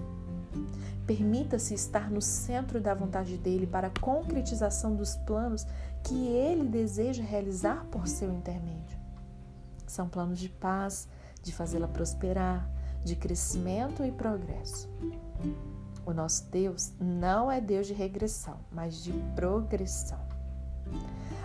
Permita-se 1.05 1.73
estar 1.73 2.09
no 2.09 2.21
centro 2.21 2.79
da 2.79 2.93
vontade 2.93 3.37
dele 3.37 3.67
para 3.67 3.87
a 3.87 3.99
concretização 3.99 4.95
dos 4.95 5.15
planos 5.17 5.65
que 6.03 6.27
ele 6.27 6.67
deseja 6.67 7.21
realizar 7.21 7.85
por 7.91 8.07
seu 8.07 8.31
intermédio. 8.31 8.97
São 9.85 10.07
planos 10.07 10.39
de 10.39 10.47
paz, 10.47 11.07
de 11.41 11.53
fazê-la 11.53 11.87
prosperar, 11.87 12.69
de 13.03 13.15
crescimento 13.15 14.03
e 14.03 14.11
progresso. 14.11 14.89
O 16.05 16.13
nosso 16.13 16.49
Deus 16.49 16.93
não 16.99 17.51
é 17.51 17.61
Deus 17.61 17.87
de 17.87 17.93
regressão, 17.93 18.57
mas 18.71 19.03
de 19.03 19.13
progressão. 19.35 20.19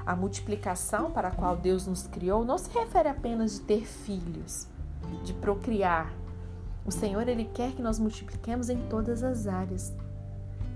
A 0.04 0.16
multiplicação 0.16 1.10
para 1.10 1.28
a 1.28 1.30
qual 1.30 1.56
Deus 1.56 1.86
nos 1.86 2.06
criou 2.06 2.44
não 2.44 2.58
se 2.58 2.70
refere 2.70 3.08
apenas 3.08 3.54
de 3.54 3.60
ter 3.60 3.84
filhos, 3.84 4.66
de 5.22 5.32
procriar. 5.34 6.12
O 6.84 6.90
Senhor 6.90 7.28
ele 7.28 7.44
quer 7.44 7.72
que 7.72 7.82
nós 7.82 7.98
multipliquemos 7.98 8.68
em 8.70 8.78
todas 8.88 9.22
as 9.22 9.46
áreas. 9.46 9.94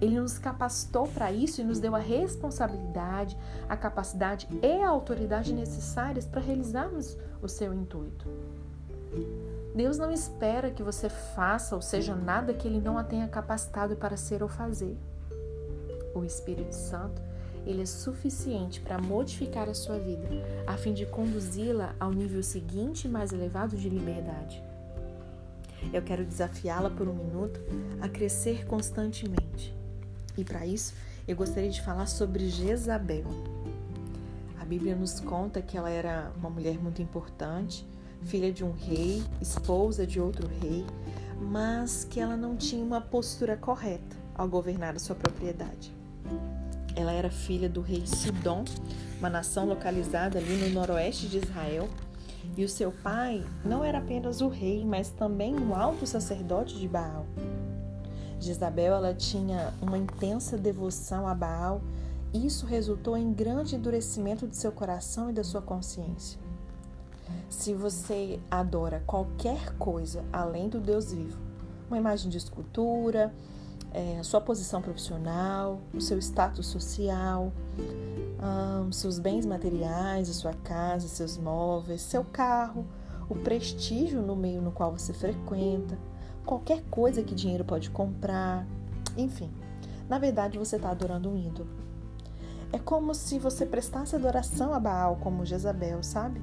Ele 0.00 0.20
nos 0.20 0.36
capacitou 0.36 1.06
para 1.08 1.32
isso 1.32 1.60
e 1.60 1.64
nos 1.64 1.78
deu 1.78 1.94
a 1.94 1.98
responsabilidade, 1.98 3.38
a 3.68 3.76
capacidade 3.76 4.48
e 4.60 4.82
a 4.82 4.88
autoridade 4.88 5.52
necessárias 5.52 6.26
para 6.26 6.40
realizarmos 6.40 7.16
o 7.40 7.48
seu 7.48 7.72
intuito. 7.72 8.28
Deus 9.74 9.96
não 9.96 10.12
espera 10.12 10.70
que 10.70 10.82
você 10.82 11.08
faça 11.08 11.74
ou 11.74 11.80
seja 11.80 12.14
nada 12.14 12.52
que 12.52 12.68
Ele 12.68 12.80
não 12.80 12.98
a 12.98 13.04
tenha 13.04 13.26
capacitado 13.26 13.96
para 13.96 14.16
ser 14.16 14.42
ou 14.42 14.48
fazer. 14.48 14.96
O 16.14 16.24
Espírito 16.24 16.74
Santo, 16.74 17.22
ele 17.66 17.82
é 17.82 17.86
suficiente 17.86 18.80
para 18.80 19.00
modificar 19.00 19.68
a 19.68 19.74
sua 19.74 19.98
vida, 19.98 20.28
a 20.66 20.76
fim 20.76 20.92
de 20.92 21.06
conduzi-la 21.06 21.94
ao 21.98 22.10
nível 22.10 22.42
seguinte 22.42 23.04
e 23.04 23.08
mais 23.08 23.32
elevado 23.32 23.76
de 23.76 23.88
liberdade. 23.88 24.62
Eu 25.92 26.02
quero 26.02 26.24
desafiá-la 26.24 26.90
por 26.90 27.08
um 27.08 27.14
minuto 27.14 27.60
a 28.00 28.08
crescer 28.08 28.66
constantemente. 28.66 29.74
E 30.36 30.44
para 30.44 30.66
isso, 30.66 30.94
eu 31.26 31.36
gostaria 31.36 31.70
de 31.70 31.80
falar 31.80 32.06
sobre 32.06 32.48
Jezabel. 32.48 33.24
A 34.60 34.64
Bíblia 34.64 34.94
nos 34.94 35.20
conta 35.20 35.62
que 35.62 35.76
ela 35.76 35.90
era 35.90 36.32
uma 36.36 36.50
mulher 36.50 36.78
muito 36.78 37.00
importante, 37.00 37.86
filha 38.24 38.52
de 38.52 38.64
um 38.64 38.72
rei, 38.72 39.22
esposa 39.40 40.06
de 40.06 40.20
outro 40.20 40.48
rei, 40.60 40.84
mas 41.40 42.04
que 42.04 42.20
ela 42.20 42.36
não 42.36 42.56
tinha 42.56 42.84
uma 42.84 43.00
postura 43.00 43.56
correta 43.56 44.16
ao 44.34 44.48
governar 44.48 44.94
a 44.94 44.98
sua 44.98 45.16
propriedade. 45.16 45.92
Ela 46.94 47.12
era 47.12 47.30
filha 47.30 47.68
do 47.68 47.80
rei 47.80 48.06
Sidom, 48.06 48.64
uma 49.18 49.30
nação 49.30 49.66
localizada 49.66 50.38
ali 50.38 50.56
no 50.56 50.70
noroeste 50.70 51.26
de 51.26 51.38
Israel, 51.38 51.88
e 52.56 52.64
o 52.64 52.68
seu 52.68 52.90
pai 52.90 53.44
não 53.64 53.84
era 53.84 53.98
apenas 53.98 54.40
o 54.40 54.48
rei, 54.48 54.84
mas 54.84 55.10
também 55.10 55.54
um 55.54 55.74
alto 55.74 56.06
sacerdote 56.06 56.78
de 56.78 56.88
Baal. 56.88 57.26
Jezabel 58.38 58.94
ela 58.94 59.14
tinha 59.14 59.72
uma 59.80 59.96
intensa 59.96 60.58
devoção 60.58 61.26
a 61.26 61.34
Baal, 61.34 61.80
e 62.32 62.46
isso 62.46 62.66
resultou 62.66 63.16
em 63.16 63.32
grande 63.32 63.76
endurecimento 63.76 64.48
de 64.48 64.56
seu 64.56 64.72
coração 64.72 65.30
e 65.30 65.32
da 65.32 65.44
sua 65.44 65.62
consciência. 65.62 66.41
Se 67.48 67.74
você 67.74 68.40
adora 68.50 69.02
qualquer 69.06 69.76
coisa 69.76 70.24
além 70.32 70.68
do 70.68 70.80
Deus 70.80 71.12
vivo, 71.12 71.38
uma 71.88 71.98
imagem 71.98 72.30
de 72.30 72.38
escultura, 72.38 73.32
é, 73.92 74.22
sua 74.22 74.40
posição 74.40 74.80
profissional, 74.80 75.80
o 75.92 76.00
seu 76.00 76.18
status 76.18 76.66
social, 76.66 77.52
seus 78.90 79.18
bens 79.18 79.46
materiais, 79.46 80.28
a 80.28 80.32
sua 80.32 80.52
casa, 80.52 81.08
seus 81.08 81.38
móveis, 81.38 82.02
seu 82.02 82.24
carro, 82.24 82.86
o 83.28 83.34
prestígio 83.34 84.20
no 84.20 84.36
meio 84.36 84.60
no 84.60 84.72
qual 84.72 84.92
você 84.92 85.12
frequenta, 85.12 85.98
qualquer 86.44 86.82
coisa 86.90 87.22
que 87.22 87.34
dinheiro 87.34 87.64
pode 87.64 87.90
comprar, 87.90 88.66
enfim. 89.16 89.50
Na 90.08 90.18
verdade, 90.18 90.58
você 90.58 90.76
está 90.76 90.90
adorando 90.90 91.30
um 91.30 91.36
ídolo. 91.36 91.70
É 92.72 92.78
como 92.78 93.14
se 93.14 93.38
você 93.38 93.64
prestasse 93.64 94.16
adoração 94.16 94.72
a 94.72 94.80
Baal, 94.80 95.16
como 95.16 95.44
Jezabel, 95.44 96.02
sabe? 96.02 96.40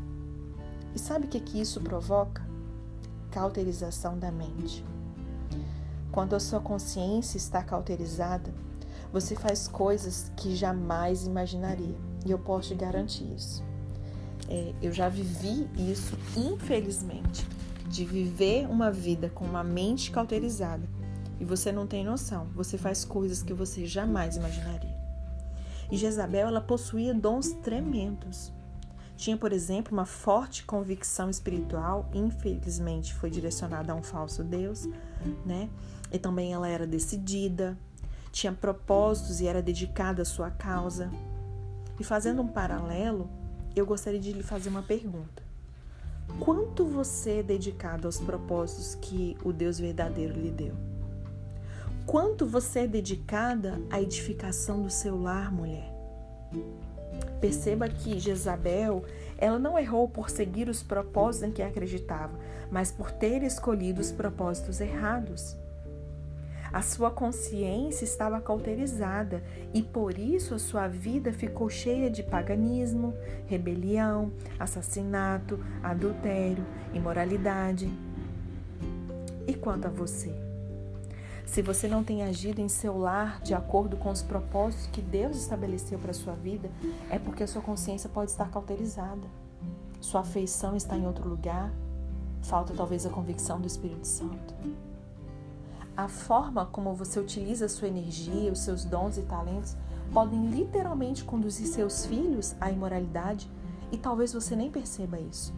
E 0.95 0.99
sabe 0.99 1.25
o 1.25 1.29
que, 1.29 1.39
que 1.39 1.59
isso 1.59 1.81
provoca? 1.81 2.41
Cauterização 3.31 4.17
da 4.17 4.31
mente. 4.31 4.83
Quando 6.11 6.35
a 6.35 6.39
sua 6.39 6.59
consciência 6.59 7.37
está 7.37 7.63
cauterizada, 7.63 8.51
você 9.11 9.35
faz 9.35 9.67
coisas 9.67 10.31
que 10.35 10.55
jamais 10.55 11.25
imaginaria. 11.25 11.95
E 12.25 12.31
eu 12.31 12.39
posso 12.39 12.69
te 12.69 12.75
garantir 12.75 13.31
isso. 13.35 13.63
É, 14.47 14.73
eu 14.81 14.91
já 14.91 15.09
vivi 15.09 15.69
isso, 15.77 16.17
infelizmente, 16.35 17.47
de 17.87 18.03
viver 18.05 18.67
uma 18.67 18.91
vida 18.91 19.29
com 19.29 19.45
uma 19.45 19.63
mente 19.63 20.11
cauterizada. 20.11 20.87
E 21.39 21.45
você 21.45 21.71
não 21.71 21.87
tem 21.87 22.03
noção. 22.03 22.47
Você 22.55 22.77
faz 22.77 23.05
coisas 23.05 23.41
que 23.41 23.53
você 23.53 23.85
jamais 23.85 24.35
imaginaria. 24.35 24.97
E 25.91 25.97
Jezabel, 25.97 26.47
ela 26.47 26.61
possuía 26.61 27.13
dons 27.13 27.51
tremendos. 27.63 28.51
Tinha, 29.19 29.35
por 29.35 29.51
exemplo, 29.51 29.91
uma 29.91 30.05
forte 30.05 30.63
convicção 30.63 31.29
espiritual, 31.29 32.09
infelizmente 32.13 33.13
foi 33.13 33.29
direcionada 33.29 33.91
a 33.91 33.95
um 33.95 34.01
falso 34.01 34.45
Deus, 34.45 34.87
né? 35.45 35.69
E 36.09 36.17
também 36.17 36.53
ela 36.53 36.69
era 36.69 36.87
decidida, 36.87 37.77
tinha 38.31 38.53
propósitos 38.53 39.41
e 39.41 39.45
era 39.45 39.61
dedicada 39.61 40.21
à 40.21 40.25
sua 40.25 40.49
causa. 40.49 41.11
E 41.99 42.03
fazendo 42.05 42.41
um 42.41 42.47
paralelo, 42.47 43.29
eu 43.75 43.85
gostaria 43.85 44.21
de 44.21 44.31
lhe 44.31 44.41
fazer 44.41 44.69
uma 44.69 44.83
pergunta. 44.83 45.43
Quanto 46.39 46.85
você 46.85 47.39
é 47.39 47.43
dedicado 47.43 48.07
aos 48.07 48.21
propósitos 48.21 48.95
que 48.95 49.35
o 49.43 49.51
Deus 49.51 49.77
verdadeiro 49.77 50.33
lhe 50.33 50.49
deu? 50.49 50.75
Quanto 52.05 52.45
você 52.45 52.79
é 52.79 52.87
dedicada 52.87 53.81
à 53.89 54.01
edificação 54.01 54.81
do 54.81 54.89
seu 54.89 55.21
lar, 55.21 55.51
mulher? 55.51 55.93
Perceba 57.39 57.87
que 57.87 58.19
Jezabel, 58.19 59.03
ela 59.37 59.57
não 59.57 59.79
errou 59.79 60.07
por 60.07 60.29
seguir 60.29 60.67
os 60.67 60.83
propósitos 60.83 61.49
em 61.49 61.51
que 61.51 61.61
acreditava, 61.61 62.37
mas 62.69 62.91
por 62.91 63.11
ter 63.11 63.43
escolhido 63.43 64.01
os 64.01 64.11
propósitos 64.11 64.81
errados. 64.81 65.55
A 66.71 66.83
sua 66.83 67.09
consciência 67.09 68.03
estava 68.03 68.39
cauterizada 68.39 69.41
e 69.73 69.81
por 69.81 70.19
isso 70.19 70.53
a 70.53 70.59
sua 70.59 70.87
vida 70.87 71.33
ficou 71.33 71.67
cheia 71.67 72.11
de 72.11 72.21
paganismo, 72.21 73.15
rebelião, 73.47 74.31
assassinato, 74.59 75.59
adultério, 75.81 76.63
imoralidade. 76.93 77.89
E 79.47 79.53
quanto 79.55 79.87
a 79.87 79.89
você? 79.89 80.48
Se 81.49 81.63
você 81.63 81.87
não 81.87 82.03
tem 82.03 82.21
agido 82.21 82.61
em 82.61 82.69
seu 82.69 82.95
lar 82.95 83.41
de 83.41 83.55
acordo 83.55 83.97
com 83.97 84.11
os 84.11 84.21
propósitos 84.21 84.85
que 84.85 85.01
Deus 85.01 85.35
estabeleceu 85.35 85.97
para 85.97 86.13
sua 86.13 86.33
vida, 86.33 86.69
é 87.09 87.17
porque 87.17 87.41
a 87.41 87.47
sua 87.47 87.59
consciência 87.59 88.07
pode 88.07 88.29
estar 88.29 88.51
cauterizada. 88.51 89.27
Sua 89.99 90.21
afeição 90.21 90.75
está 90.75 90.95
em 90.95 91.07
outro 91.07 91.27
lugar. 91.27 91.73
Falta 92.43 92.71
talvez 92.75 93.03
a 93.03 93.09
convicção 93.09 93.59
do 93.59 93.65
Espírito 93.65 94.05
Santo. 94.05 94.53
A 95.97 96.07
forma 96.07 96.67
como 96.67 96.93
você 96.93 97.19
utiliza 97.19 97.65
a 97.65 97.69
sua 97.69 97.87
energia, 97.87 98.51
os 98.51 98.59
seus 98.59 98.85
dons 98.85 99.17
e 99.17 99.23
talentos 99.23 99.75
podem 100.13 100.51
literalmente 100.51 101.23
conduzir 101.23 101.65
seus 101.65 102.05
filhos 102.05 102.55
à 102.61 102.69
imoralidade 102.69 103.49
e 103.91 103.97
talvez 103.97 104.31
você 104.31 104.55
nem 104.55 104.69
perceba 104.69 105.19
isso. 105.19 105.51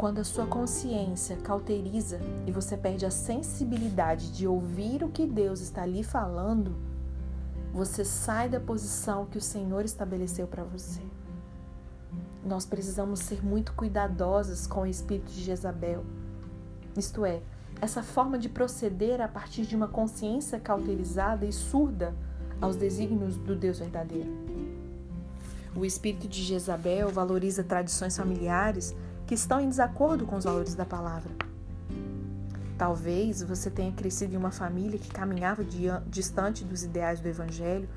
Quando 0.00 0.18
a 0.18 0.24
sua 0.24 0.46
consciência 0.46 1.36
cauteriza 1.36 2.18
e 2.46 2.50
você 2.50 2.74
perde 2.74 3.04
a 3.04 3.10
sensibilidade 3.10 4.32
de 4.32 4.46
ouvir 4.46 5.04
o 5.04 5.10
que 5.10 5.26
Deus 5.26 5.60
está 5.60 5.84
lhe 5.84 6.02
falando, 6.02 6.74
você 7.70 8.02
sai 8.02 8.48
da 8.48 8.58
posição 8.58 9.26
que 9.26 9.36
o 9.36 9.42
Senhor 9.42 9.84
estabeleceu 9.84 10.46
para 10.46 10.64
você. 10.64 11.02
Nós 12.42 12.64
precisamos 12.64 13.20
ser 13.20 13.44
muito 13.44 13.74
cuidadosas 13.74 14.66
com 14.66 14.84
o 14.84 14.86
espírito 14.86 15.30
de 15.30 15.42
Jezabel. 15.42 16.02
Isto 16.96 17.26
é, 17.26 17.42
essa 17.78 18.02
forma 18.02 18.38
de 18.38 18.48
proceder 18.48 19.20
a 19.20 19.28
partir 19.28 19.66
de 19.66 19.76
uma 19.76 19.88
consciência 19.88 20.58
cauterizada 20.58 21.44
e 21.44 21.52
surda 21.52 22.14
aos 22.58 22.74
desígnios 22.74 23.36
do 23.36 23.54
Deus 23.54 23.80
verdadeiro. 23.80 24.30
O 25.76 25.84
espírito 25.84 26.26
de 26.26 26.42
Jezabel 26.42 27.10
valoriza 27.10 27.62
tradições 27.62 28.16
familiares 28.16 28.96
que 29.30 29.34
estão 29.36 29.60
em 29.60 29.68
desacordo 29.68 30.26
com 30.26 30.34
os 30.34 30.42
valores 30.42 30.74
da 30.74 30.84
palavra. 30.84 31.30
Talvez 32.76 33.40
você 33.44 33.70
tenha 33.70 33.92
crescido 33.92 34.34
em 34.34 34.36
uma 34.36 34.50
família 34.50 34.98
que 34.98 35.08
caminhava 35.08 35.64
distante 36.08 36.64
dos 36.64 36.82
ideais 36.82 37.20
do 37.20 37.28
Evangelho, 37.28 37.88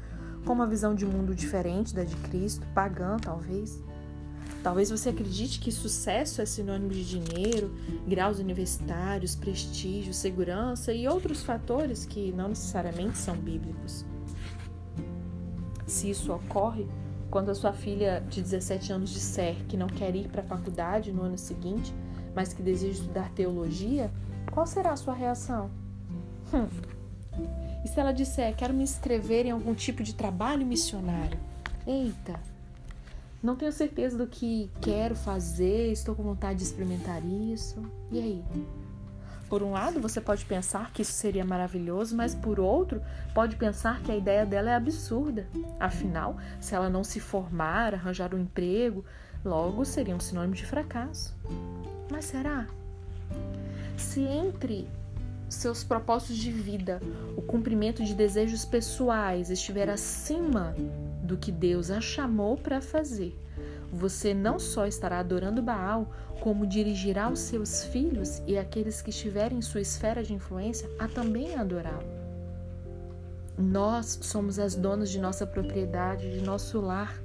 com 0.45 0.53
uma 0.53 0.67
visão 0.67 0.93
de 0.93 1.07
mundo 1.07 1.33
diferente 1.33 1.91
da 1.95 2.03
de 2.03 2.15
Cristo, 2.17 2.67
pagã 2.75 3.17
talvez. 3.17 3.81
Talvez 4.61 4.91
você 4.91 5.09
acredite 5.09 5.59
que 5.59 5.71
sucesso 5.71 6.39
é 6.39 6.45
sinônimo 6.45 6.91
de 6.91 7.03
dinheiro, 7.03 7.75
graus 8.07 8.37
universitários, 8.37 9.35
prestígio, 9.35 10.13
segurança 10.13 10.93
e 10.93 11.07
outros 11.07 11.41
fatores 11.41 12.05
que 12.05 12.31
não 12.31 12.49
necessariamente 12.49 13.17
são 13.17 13.35
bíblicos. 13.35 14.05
Se 15.87 16.11
isso 16.11 16.31
ocorre, 16.31 16.87
quando 17.33 17.49
a 17.49 17.55
sua 17.55 17.73
filha 17.73 18.23
de 18.29 18.43
17 18.43 18.93
anos 18.93 19.09
disser 19.09 19.55
que 19.67 19.75
não 19.75 19.87
quer 19.87 20.15
ir 20.15 20.27
para 20.27 20.43
a 20.43 20.45
faculdade 20.45 21.11
no 21.11 21.23
ano 21.23 21.35
seguinte, 21.35 21.91
mas 22.35 22.53
que 22.53 22.61
deseja 22.61 22.93
estudar 22.93 23.31
teologia, 23.31 24.11
qual 24.51 24.67
será 24.67 24.91
a 24.91 24.95
sua 24.95 25.15
reação? 25.15 25.71
Hum. 26.53 26.67
E 27.83 27.87
se 27.87 27.99
ela 27.99 28.11
disser, 28.11 28.55
quero 28.55 28.71
me 28.71 28.83
inscrever 28.83 29.47
em 29.47 29.49
algum 29.49 29.73
tipo 29.73 30.03
de 30.03 30.13
trabalho 30.13 30.63
missionário? 30.63 31.39
Eita! 31.87 32.39
Não 33.41 33.55
tenho 33.55 33.71
certeza 33.71 34.15
do 34.15 34.27
que 34.27 34.69
quero 34.79 35.15
fazer, 35.15 35.91
estou 35.91 36.13
com 36.13 36.21
vontade 36.21 36.59
de 36.59 36.65
experimentar 36.65 37.19
isso. 37.25 37.81
E 38.11 38.19
aí? 38.19 38.45
Por 39.53 39.61
um 39.61 39.73
lado, 39.73 40.01
você 40.01 40.19
pode 40.19 40.43
pensar 40.45 40.91
que 40.91 41.03
isso 41.03 41.11
seria 41.11 41.45
maravilhoso, 41.45 42.15
mas 42.15 42.33
por 42.33 42.59
outro, 42.59 42.99
pode 43.35 43.55
pensar 43.55 44.01
que 44.01 44.11
a 44.11 44.17
ideia 44.17 44.47
dela 44.47 44.71
é 44.71 44.73
absurda. 44.73 45.47
Afinal, 45.79 46.37
se 46.59 46.73
ela 46.73 46.89
não 46.89 47.03
se 47.03 47.19
formar, 47.19 47.93
arranjar 47.93 48.33
um 48.33 48.39
emprego, 48.39 49.05
logo 49.45 49.85
seria 49.85 50.15
um 50.15 50.19
sinônimo 50.19 50.55
de 50.55 50.65
fracasso. 50.65 51.35
Mas 52.11 52.25
será? 52.25 52.65
Se 53.95 54.21
entre 54.21 54.87
seus 55.47 55.83
propósitos 55.83 56.37
de 56.37 56.51
vida, 56.51 56.99
o 57.37 57.41
cumprimento 57.43 58.03
de 58.03 58.15
desejos 58.15 58.65
pessoais 58.65 59.51
estiver 59.51 59.87
acima 59.87 60.73
do 61.21 61.37
que 61.37 61.51
Deus 61.51 61.91
a 61.91 62.01
chamou 62.01 62.57
para 62.57 62.81
fazer, 62.81 63.37
você 63.93 64.33
não 64.33 64.57
só 64.57 64.87
estará 64.87 65.19
adorando 65.19 65.61
Baal, 65.61 66.11
como 66.41 66.65
dirigirá 66.65 67.29
os 67.29 67.39
seus 67.39 67.83
filhos 67.85 68.41
e 68.47 68.57
aqueles 68.57 69.01
que 69.01 69.11
estiverem 69.11 69.59
em 69.59 69.61
sua 69.61 69.81
esfera 69.81 70.23
de 70.23 70.33
influência 70.33 70.89
a 70.97 71.07
também 71.07 71.55
adorá-lo. 71.55 72.03
Nós 73.57 74.17
somos 74.23 74.57
as 74.57 74.73
donas 74.73 75.11
de 75.11 75.19
nossa 75.19 75.45
propriedade, 75.45 76.31
de 76.31 76.41
nosso 76.41 76.81
lar. 76.81 77.21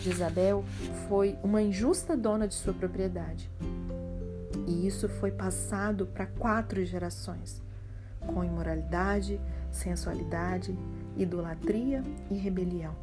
Jezabel 0.00 0.64
foi 1.08 1.38
uma 1.42 1.60
injusta 1.60 2.16
dona 2.16 2.48
de 2.48 2.54
sua 2.54 2.72
propriedade. 2.72 3.50
E 4.66 4.86
isso 4.86 5.08
foi 5.08 5.30
passado 5.30 6.06
para 6.06 6.26
quatro 6.26 6.82
gerações, 6.86 7.62
com 8.26 8.42
imoralidade, 8.42 9.38
sensualidade, 9.70 10.76
idolatria 11.18 12.02
e 12.30 12.34
rebelião. 12.34 12.96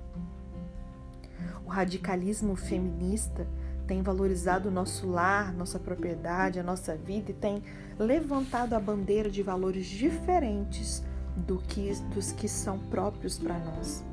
O 1.66 1.70
radicalismo 1.70 2.56
feminista 2.56 3.48
tem 3.88 4.02
valorizado 4.02 4.70
o 4.70 4.72
nosso 4.72 5.08
lar, 5.08 5.54
nossa 5.54 5.80
propriedade, 5.80 6.60
a 6.60 6.64
nossa 6.64 6.96
vida 6.96 7.32
e 7.32 7.34
tem 7.34 7.62
levantado 8.00 8.74
a 8.74 8.80
bandeira 8.80 9.30
de 9.30 9.44
valores 9.44 9.86
diferentes 9.86 11.04
do 11.36 11.58
que, 11.58 11.94
dos 12.14 12.32
que 12.32 12.48
são 12.48 12.80
próprios 12.80 13.38
para 13.38 13.58
nós. 13.60 14.04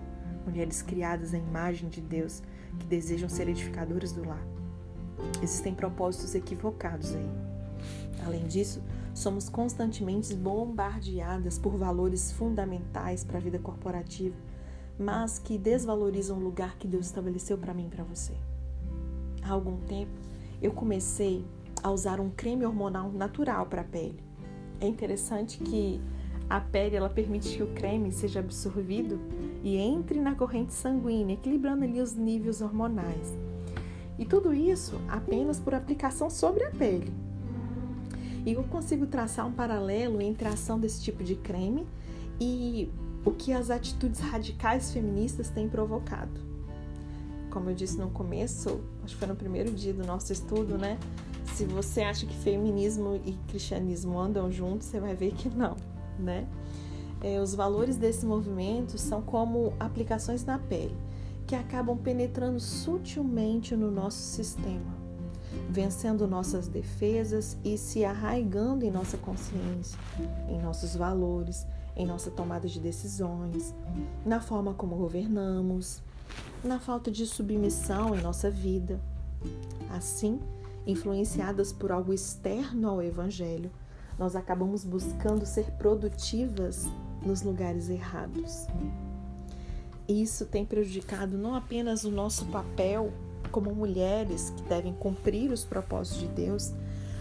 Mulheres 0.44 0.82
criadas 0.82 1.34
à 1.34 1.38
imagem 1.38 1.88
de 1.88 2.00
Deus 2.00 2.42
que 2.78 2.86
desejam 2.86 3.28
ser 3.28 3.48
edificadoras 3.48 4.12
do 4.12 4.26
lar. 4.26 4.44
Existem 5.42 5.74
propósitos 5.74 6.34
equivocados 6.34 7.14
aí. 7.14 7.30
Além 8.24 8.46
disso, 8.46 8.82
somos 9.14 9.48
constantemente 9.48 10.34
bombardeadas 10.34 11.58
por 11.58 11.76
valores 11.76 12.32
fundamentais 12.32 13.24
para 13.24 13.38
a 13.38 13.40
vida 13.40 13.58
corporativa, 13.58 14.36
mas 14.98 15.38
que 15.38 15.56
desvalorizam 15.56 16.38
o 16.38 16.42
lugar 16.42 16.76
que 16.76 16.88
Deus 16.88 17.06
estabeleceu 17.06 17.56
para 17.56 17.72
mim 17.72 17.86
e 17.86 17.90
para 17.90 18.04
você. 18.04 18.32
Há 19.42 19.52
algum 19.52 19.76
tempo, 19.78 20.10
eu 20.60 20.72
comecei 20.72 21.44
a 21.82 21.90
usar 21.90 22.20
um 22.20 22.30
creme 22.30 22.66
hormonal 22.66 23.10
natural 23.12 23.66
para 23.66 23.82
a 23.82 23.84
pele. 23.84 24.22
É 24.80 24.86
interessante 24.86 25.58
que 25.58 26.00
a 26.50 26.60
pele 26.60 26.96
ela 26.96 27.08
permite 27.08 27.56
que 27.56 27.62
o 27.62 27.74
creme 27.74 28.10
seja 28.10 28.40
absorvido 28.40 29.20
e 29.62 29.76
entre 29.76 30.20
na 30.20 30.34
corrente 30.34 30.72
sanguínea, 30.72 31.34
equilibrando 31.34 31.84
ali 31.84 32.00
os 32.00 32.14
níveis 32.14 32.60
hormonais. 32.60 33.36
E 34.18 34.24
tudo 34.24 34.52
isso 34.52 34.96
apenas 35.08 35.60
por 35.60 35.74
aplicação 35.74 36.28
sobre 36.28 36.64
a 36.64 36.70
pele. 36.70 37.12
E 38.44 38.52
eu 38.52 38.64
consigo 38.64 39.06
traçar 39.06 39.46
um 39.46 39.52
paralelo 39.52 40.22
entre 40.22 40.48
a 40.48 40.52
ação 40.52 40.80
desse 40.80 41.02
tipo 41.02 41.22
de 41.22 41.36
creme 41.36 41.86
e 42.40 42.88
o 43.28 43.30
que 43.30 43.52
as 43.52 43.68
atitudes 43.68 44.20
radicais 44.20 44.90
feministas 44.90 45.50
têm 45.50 45.68
provocado. 45.68 46.40
Como 47.50 47.68
eu 47.68 47.74
disse 47.74 47.98
no 47.98 48.08
começo, 48.08 48.80
acho 49.04 49.14
que 49.14 49.18
foi 49.18 49.28
no 49.28 49.36
primeiro 49.36 49.70
dia 49.70 49.92
do 49.92 50.06
nosso 50.06 50.32
estudo, 50.32 50.78
né? 50.78 50.98
Se 51.54 51.66
você 51.66 52.00
acha 52.00 52.24
que 52.24 52.34
feminismo 52.34 53.20
e 53.26 53.32
cristianismo 53.48 54.18
andam 54.18 54.50
juntos, 54.50 54.86
você 54.86 54.98
vai 54.98 55.14
ver 55.14 55.32
que 55.32 55.50
não, 55.50 55.76
né? 56.18 56.48
É, 57.20 57.38
os 57.38 57.54
valores 57.54 57.96
desse 57.96 58.24
movimento 58.24 58.96
são 58.96 59.20
como 59.20 59.74
aplicações 59.78 60.44
na 60.44 60.58
pele 60.58 60.96
que 61.46 61.54
acabam 61.54 61.98
penetrando 61.98 62.60
sutilmente 62.60 63.76
no 63.76 63.90
nosso 63.90 64.18
sistema, 64.18 64.96
vencendo 65.68 66.26
nossas 66.26 66.68
defesas 66.68 67.56
e 67.64 67.76
se 67.76 68.04
arraigando 68.04 68.84
em 68.84 68.90
nossa 68.90 69.16
consciência, 69.16 69.98
em 70.48 70.60
nossos 70.60 70.94
valores, 70.94 71.66
em 71.96 72.06
nossa 72.06 72.30
tomada 72.30 72.68
de 72.68 72.78
decisões, 72.78 73.74
na 74.24 74.40
forma 74.40 74.74
como 74.74 74.96
governamos, 74.96 76.02
na 76.62 76.78
falta 76.78 77.10
de 77.10 77.26
submissão 77.26 78.14
em 78.14 78.22
nossa 78.22 78.50
vida. 78.50 79.00
Assim, 79.90 80.40
influenciadas 80.86 81.72
por 81.72 81.90
algo 81.90 82.12
externo 82.12 82.88
ao 82.88 83.02
Evangelho, 83.02 83.70
nós 84.18 84.34
acabamos 84.34 84.84
buscando 84.84 85.46
ser 85.46 85.70
produtivas 85.72 86.86
nos 87.24 87.42
lugares 87.42 87.88
errados. 87.88 88.66
Isso 90.08 90.46
tem 90.46 90.64
prejudicado 90.64 91.36
não 91.36 91.54
apenas 91.54 92.04
o 92.04 92.10
nosso 92.10 92.46
papel 92.46 93.12
como 93.48 93.74
mulheres 93.74 94.50
que 94.50 94.62
devem 94.62 94.92
cumprir 94.92 95.50
os 95.50 95.64
propósitos 95.64 96.20
de 96.20 96.28
Deus, 96.28 96.72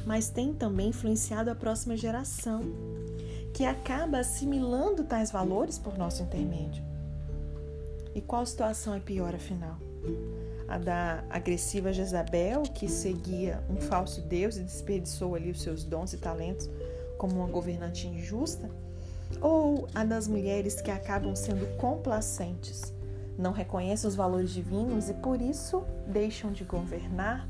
mas 0.06 0.30
tem 0.30 0.54
também 0.54 0.90
influenciado 0.90 1.50
a 1.50 1.56
próxima 1.56 1.98
geração, 1.98 2.62
que 3.54 3.66
acaba 3.66 4.20
assimilando 4.20 5.04
tais 5.04 5.32
valores 5.32 5.80
por 5.80 5.98
nosso 5.98 6.24
intermédio. 6.24 6.84
E 8.13 8.22
qual 8.22 8.46
situação 8.46 8.94
é 8.94 9.00
pior, 9.00 9.34
afinal? 9.36 9.78
A 10.68 10.78
da 10.78 11.24
agressiva 11.30 11.94
Jezabel, 11.94 12.63
que 12.63 12.88
seguia 12.88 13.63
um 13.70 13.78
falso 13.78 14.22
Deus 14.22 14.58
e 14.58 14.63
desperdiçou 14.63 15.36
ali 15.36 15.52
os 15.52 15.62
seus 15.62 15.84
dons 15.84 16.13
e 16.13 16.18
talentos 16.18 16.70
como 17.18 17.36
uma 17.38 17.48
governante 17.48 18.08
injusta? 18.08 18.70
ou 19.42 19.88
a 19.94 20.04
das 20.04 20.28
mulheres 20.28 20.82
que 20.82 20.92
acabam 20.92 21.36
sendo 21.36 21.68
complacentes, 21.78 22.94
não 23.38 23.52
reconhecem 23.52 24.08
os 24.08 24.15
valores 24.15 24.50
divinos 24.50 25.10
e 25.10 25.13
por 25.13 25.41
isso 25.41 25.84
deixam 26.08 26.52
de 26.52 26.63
governar, 26.63 27.47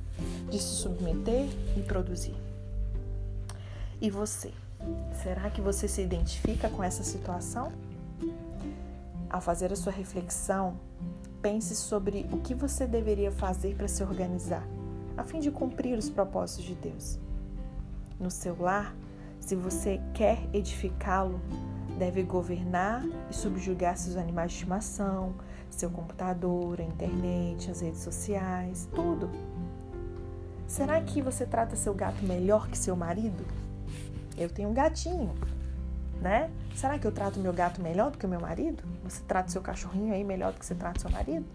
de 0.50 0.60
se 0.60 0.76
submeter 0.76 1.48
e 1.78 1.82
produzir. 1.82 2.36
E 4.02 4.10
você? 4.10 4.52
Será 5.24 5.50
que 5.50 5.62
você 5.62 5.88
se 5.88 6.02
identifica 6.02 6.70
com 6.70 6.84
essa 6.84 7.04
situação? 7.04 7.72
Ao 9.30 9.42
fazer 9.42 9.72
a 9.72 9.76
sua 9.76 9.92
reflexão, 9.92 10.78
pense 11.42 11.76
sobre 11.76 12.28
o 12.32 12.38
que 12.38 12.54
você 12.54 12.86
deveria 12.86 13.32
fazer 13.32 13.76
para 13.76 13.88
se 13.88 14.04
organizar, 14.04 14.68
a 15.16 15.24
fim 15.24 15.40
de 15.40 15.52
cumprir 15.52 15.98
os 15.98 16.10
propósitos 16.10 16.66
de 16.66 16.76
Deus. 16.76 17.20
No 18.20 18.30
seu 18.30 18.60
lar, 18.60 18.96
se 19.40 19.56
você 19.56 20.02
quer 20.14 20.40
edificá-lo, 20.54 21.40
deve 21.98 22.22
governar 22.24 23.04
e 23.30 23.34
subjugar 23.34 23.98
seus 23.98 24.16
animais 24.16 24.52
de 24.52 24.58
estimação, 24.58 25.34
seu 25.70 25.90
computador, 25.90 26.80
a 26.80 26.84
internet, 26.84 27.70
as 27.70 27.82
redes 27.82 28.02
sociais, 28.02 28.88
tudo. 28.94 29.30
Será 30.68 31.00
que 31.02 31.22
você 31.22 31.46
trata 31.46 31.76
seu 31.76 31.94
gato 31.94 32.24
melhor 32.26 32.68
que 32.68 32.78
seu 32.78 32.96
marido? 32.96 33.46
Eu 34.38 34.50
tenho 34.50 34.70
um 34.70 34.74
gatinho, 34.74 35.34
né? 36.22 36.52
Será 36.76 37.00
que 37.00 37.08
eu 37.08 37.12
trato 37.12 37.40
meu 37.40 37.54
gato 37.54 37.82
melhor 37.82 38.12
do 38.12 38.18
que 38.18 38.26
o 38.26 38.30
meu 38.30 38.42
marido? 38.42 38.84
Você 39.04 39.22
trata 39.28 39.50
seu 39.50 39.62
cachorrinho 39.62 40.14
aí 40.14 40.24
melhor 40.24 40.54
do 40.54 40.60
que 40.60 40.66
você 40.66 40.76
trata 40.76 41.00
seu 41.00 41.10
marido? 41.10 41.46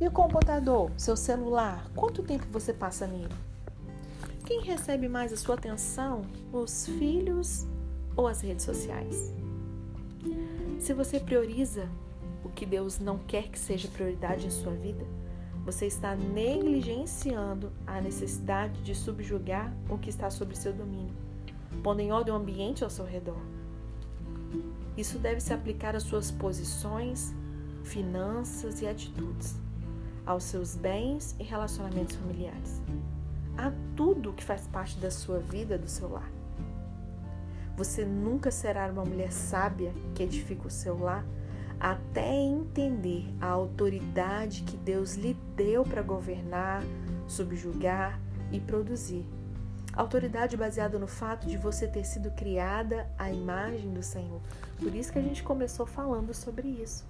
E 0.00 0.06
o 0.06 0.10
computador, 0.10 0.90
seu 0.96 1.16
celular, 1.16 1.90
quanto 1.94 2.22
tempo 2.22 2.46
você 2.50 2.72
passa 2.72 3.06
nele? 3.06 3.34
quem 4.50 4.62
recebe 4.62 5.08
mais 5.08 5.32
a 5.32 5.36
sua 5.36 5.54
atenção? 5.54 6.22
Os 6.52 6.84
filhos 6.84 7.68
ou 8.16 8.26
as 8.26 8.40
redes 8.40 8.64
sociais? 8.64 9.32
Se 10.80 10.92
você 10.92 11.20
prioriza 11.20 11.88
o 12.50 12.52
que 12.52 12.66
Deus 12.66 12.98
não 12.98 13.16
quer 13.16 13.48
que 13.48 13.58
seja 13.58 13.88
prioridade 13.88 14.46
em 14.46 14.50
sua 14.50 14.72
vida, 14.72 15.06
você 15.64 15.86
está 15.86 16.16
negligenciando 16.16 17.72
a 17.86 18.00
necessidade 18.00 18.82
de 18.82 18.92
subjugar 18.92 19.72
o 19.88 19.96
que 19.96 20.10
está 20.10 20.28
sob 20.30 20.56
seu 20.56 20.72
domínio, 20.72 21.14
pondo 21.82 22.00
em 22.00 22.10
ordem 22.10 22.34
o 22.34 22.36
ambiente 22.36 22.82
ao 22.82 22.90
seu 22.90 23.04
redor. 23.04 23.40
Isso 24.96 25.18
deve 25.18 25.40
se 25.40 25.52
aplicar 25.52 25.94
às 25.94 26.02
suas 26.02 26.30
posições, 26.30 27.32
finanças 27.84 28.82
e 28.82 28.88
atitudes, 28.88 29.54
aos 30.26 30.42
seus 30.42 30.74
bens 30.74 31.36
e 31.38 31.44
relacionamentos 31.44 32.16
familiares, 32.16 32.82
a 33.56 33.72
tudo 33.94 34.32
que 34.32 34.42
faz 34.42 34.66
parte 34.66 34.98
da 34.98 35.10
sua 35.10 35.38
vida, 35.38 35.78
do 35.78 35.88
seu 35.88 36.10
lar. 36.10 36.30
Você 37.76 38.04
nunca 38.04 38.50
será 38.50 38.90
uma 38.90 39.04
mulher 39.04 39.30
sábia 39.30 39.94
que 40.14 40.22
edifica 40.24 40.66
o 40.66 40.70
seu 40.70 40.98
lar 40.98 41.24
até 41.80 42.30
entender 42.30 43.24
a 43.40 43.46
autoridade 43.46 44.62
que 44.64 44.76
Deus 44.76 45.14
lhe 45.14 45.32
deu 45.56 45.82
para 45.82 46.02
governar, 46.02 46.84
subjugar 47.26 48.20
e 48.52 48.60
produzir. 48.60 49.26
Autoridade 49.94 50.56
baseada 50.56 50.98
no 50.98 51.06
fato 51.06 51.46
de 51.48 51.56
você 51.56 51.88
ter 51.88 52.04
sido 52.04 52.30
criada 52.32 53.10
à 53.18 53.32
imagem 53.32 53.92
do 53.92 54.02
Senhor. 54.02 54.40
Por 54.78 54.94
isso 54.94 55.10
que 55.10 55.18
a 55.18 55.22
gente 55.22 55.42
começou 55.42 55.86
falando 55.86 56.34
sobre 56.34 56.68
isso. 56.68 57.04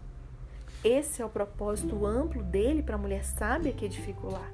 Esse 0.85 1.21
é 1.21 1.27
o 1.27 1.29
propósito 1.29 2.07
amplo 2.07 2.43
dele 2.43 2.83
para 2.83 2.95
a 2.95 2.99
mulher 2.99 3.25
sábia 3.25 3.73
que 3.73 3.85
edifica 3.85 4.27
o 4.27 4.33
lar. 4.33 4.51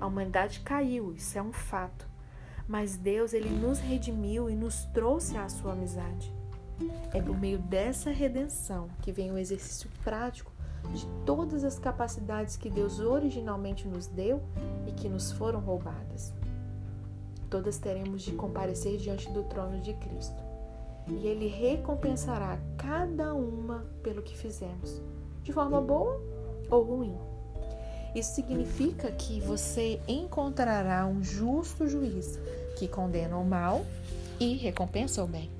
A 0.00 0.06
humanidade 0.06 0.60
caiu, 0.60 1.14
isso 1.14 1.38
é 1.38 1.42
um 1.42 1.52
fato. 1.52 2.06
Mas 2.66 2.96
Deus 2.96 3.32
ele 3.32 3.48
nos 3.48 3.78
redimiu 3.78 4.50
e 4.50 4.54
nos 4.54 4.84
trouxe 4.86 5.38
à 5.38 5.48
sua 5.48 5.72
amizade. 5.72 6.37
É 7.12 7.20
por 7.20 7.38
meio 7.38 7.58
dessa 7.58 8.10
redenção 8.10 8.88
que 9.02 9.12
vem 9.12 9.32
o 9.32 9.38
exercício 9.38 9.90
prático 10.04 10.52
de 10.92 11.06
todas 11.24 11.64
as 11.64 11.78
capacidades 11.78 12.56
que 12.56 12.70
Deus 12.70 13.00
originalmente 13.00 13.86
nos 13.86 14.06
deu 14.06 14.42
e 14.86 14.92
que 14.92 15.08
nos 15.08 15.32
foram 15.32 15.60
roubadas. 15.60 16.32
Todas 17.50 17.78
teremos 17.78 18.22
de 18.22 18.32
comparecer 18.32 18.98
diante 18.98 19.30
do 19.30 19.42
trono 19.44 19.80
de 19.80 19.94
Cristo. 19.94 20.42
E 21.08 21.26
Ele 21.26 21.48
recompensará 21.48 22.58
cada 22.76 23.34
uma 23.34 23.86
pelo 24.02 24.22
que 24.22 24.36
fizemos, 24.36 25.00
de 25.42 25.52
forma 25.52 25.80
boa 25.80 26.20
ou 26.70 26.82
ruim. 26.82 27.16
Isso 28.14 28.34
significa 28.34 29.10
que 29.12 29.40
você 29.40 30.00
encontrará 30.06 31.06
um 31.06 31.22
justo 31.22 31.86
juiz 31.86 32.38
que 32.78 32.88
condena 32.88 33.36
o 33.36 33.44
mal 33.44 33.84
e 34.38 34.54
recompensa 34.54 35.22
o 35.22 35.26
bem. 35.26 35.50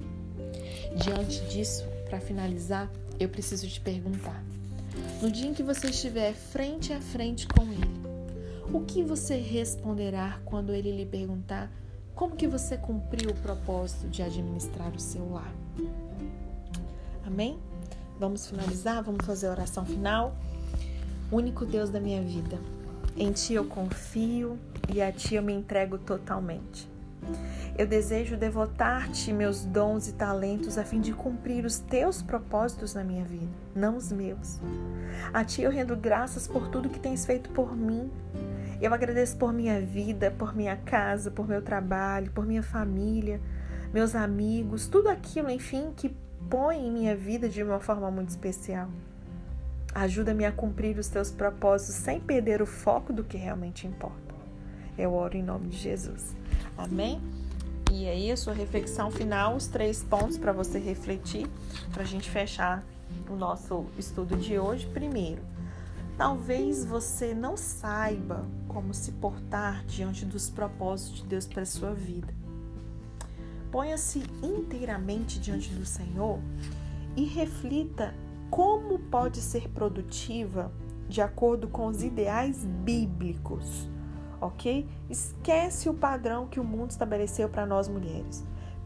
Diante 0.96 1.40
disso, 1.46 1.84
para 2.08 2.20
finalizar, 2.20 2.90
eu 3.18 3.28
preciso 3.28 3.68
te 3.68 3.80
perguntar: 3.80 4.42
no 5.20 5.30
dia 5.30 5.48
em 5.48 5.54
que 5.54 5.62
você 5.62 5.88
estiver 5.88 6.32
frente 6.34 6.92
a 6.92 7.00
frente 7.00 7.46
com 7.46 7.62
ele, 7.64 8.00
o 8.72 8.80
que 8.80 9.02
você 9.02 9.36
responderá 9.36 10.38
quando 10.44 10.74
ele 10.74 10.90
lhe 10.90 11.06
perguntar 11.06 11.70
como 12.14 12.34
que 12.34 12.48
você 12.48 12.76
cumpriu 12.76 13.30
o 13.30 13.34
propósito 13.34 14.08
de 14.08 14.22
administrar 14.22 14.92
o 14.92 14.98
seu 14.98 15.30
lar? 15.30 15.54
Amém? 17.24 17.58
Vamos 18.18 18.48
finalizar, 18.48 19.04
vamos 19.04 19.24
fazer 19.24 19.46
a 19.46 19.52
oração 19.52 19.86
final. 19.86 20.36
Único 21.30 21.64
Deus 21.64 21.90
da 21.90 22.00
minha 22.00 22.20
vida, 22.20 22.58
em 23.16 23.30
ti 23.30 23.54
eu 23.54 23.64
confio 23.66 24.58
e 24.92 25.00
a 25.00 25.12
ti 25.12 25.36
eu 25.36 25.42
me 25.42 25.52
entrego 25.52 25.98
totalmente. 25.98 26.88
Eu 27.76 27.86
desejo 27.86 28.36
devotar-te 28.36 29.32
meus 29.32 29.64
dons 29.64 30.08
e 30.08 30.12
talentos 30.12 30.76
a 30.76 30.84
fim 30.84 31.00
de 31.00 31.12
cumprir 31.12 31.64
os 31.64 31.78
teus 31.78 32.20
propósitos 32.20 32.94
na 32.94 33.04
minha 33.04 33.24
vida, 33.24 33.52
não 33.74 33.96
os 33.96 34.10
meus. 34.10 34.60
A 35.32 35.44
ti 35.44 35.62
eu 35.62 35.70
rendo 35.70 35.96
graças 35.96 36.48
por 36.48 36.68
tudo 36.68 36.88
que 36.88 36.98
tens 36.98 37.24
feito 37.24 37.50
por 37.50 37.76
mim. 37.76 38.10
Eu 38.80 38.92
agradeço 38.92 39.36
por 39.36 39.52
minha 39.52 39.80
vida, 39.80 40.30
por 40.36 40.54
minha 40.54 40.76
casa, 40.76 41.30
por 41.30 41.46
meu 41.46 41.62
trabalho, 41.62 42.32
por 42.32 42.46
minha 42.46 42.62
família, 42.62 43.40
meus 43.92 44.14
amigos, 44.14 44.88
tudo 44.88 45.08
aquilo, 45.08 45.50
enfim, 45.50 45.92
que 45.96 46.14
põe 46.50 46.86
em 46.86 46.92
minha 46.92 47.16
vida 47.16 47.48
de 47.48 47.62
uma 47.62 47.80
forma 47.80 48.10
muito 48.10 48.30
especial. 48.30 48.88
Ajuda-me 49.94 50.44
a 50.44 50.52
cumprir 50.52 50.98
os 50.98 51.08
teus 51.08 51.30
propósitos 51.30 51.94
sem 51.94 52.20
perder 52.20 52.60
o 52.60 52.66
foco 52.66 53.12
do 53.12 53.24
que 53.24 53.36
realmente 53.36 53.86
importa. 53.86 54.27
Eu 54.98 55.14
oro 55.14 55.36
em 55.36 55.42
nome 55.42 55.68
de 55.68 55.78
Jesus. 55.78 56.34
Amém? 56.76 57.20
E 57.92 58.06
aí, 58.06 58.30
a 58.32 58.36
sua 58.36 58.52
reflexão 58.52 59.10
final, 59.10 59.54
os 59.54 59.68
três 59.68 60.02
pontos 60.02 60.36
para 60.36 60.52
você 60.52 60.78
refletir, 60.78 61.46
para 61.92 62.02
a 62.02 62.06
gente 62.06 62.28
fechar 62.28 62.84
o 63.30 63.36
nosso 63.36 63.86
estudo 63.96 64.36
de 64.36 64.58
hoje. 64.58 64.86
Primeiro, 64.88 65.40
talvez 66.16 66.84
você 66.84 67.32
não 67.32 67.56
saiba 67.56 68.44
como 68.66 68.92
se 68.92 69.12
portar 69.12 69.84
diante 69.86 70.26
dos 70.26 70.50
propósitos 70.50 71.22
de 71.22 71.28
Deus 71.28 71.46
para 71.46 71.62
a 71.62 71.66
sua 71.66 71.94
vida. 71.94 72.34
Ponha-se 73.70 74.22
inteiramente 74.42 75.38
diante 75.38 75.70
do 75.70 75.86
Senhor 75.86 76.40
e 77.16 77.24
reflita 77.24 78.14
como 78.50 78.98
pode 78.98 79.40
ser 79.40 79.68
produtiva 79.68 80.72
de 81.08 81.22
acordo 81.22 81.68
com 81.68 81.86
os 81.86 82.02
ideais 82.02 82.64
bíblicos 82.64 83.88
ok? 84.40 84.86
Esquece 85.08 85.88
o 85.88 85.94
padrão 85.94 86.46
que 86.46 86.60
o 86.60 86.64
mundo 86.64 86.90
estabeleceu 86.90 87.48
para 87.48 87.66
nós 87.66 87.88
mulheres. 87.88 88.44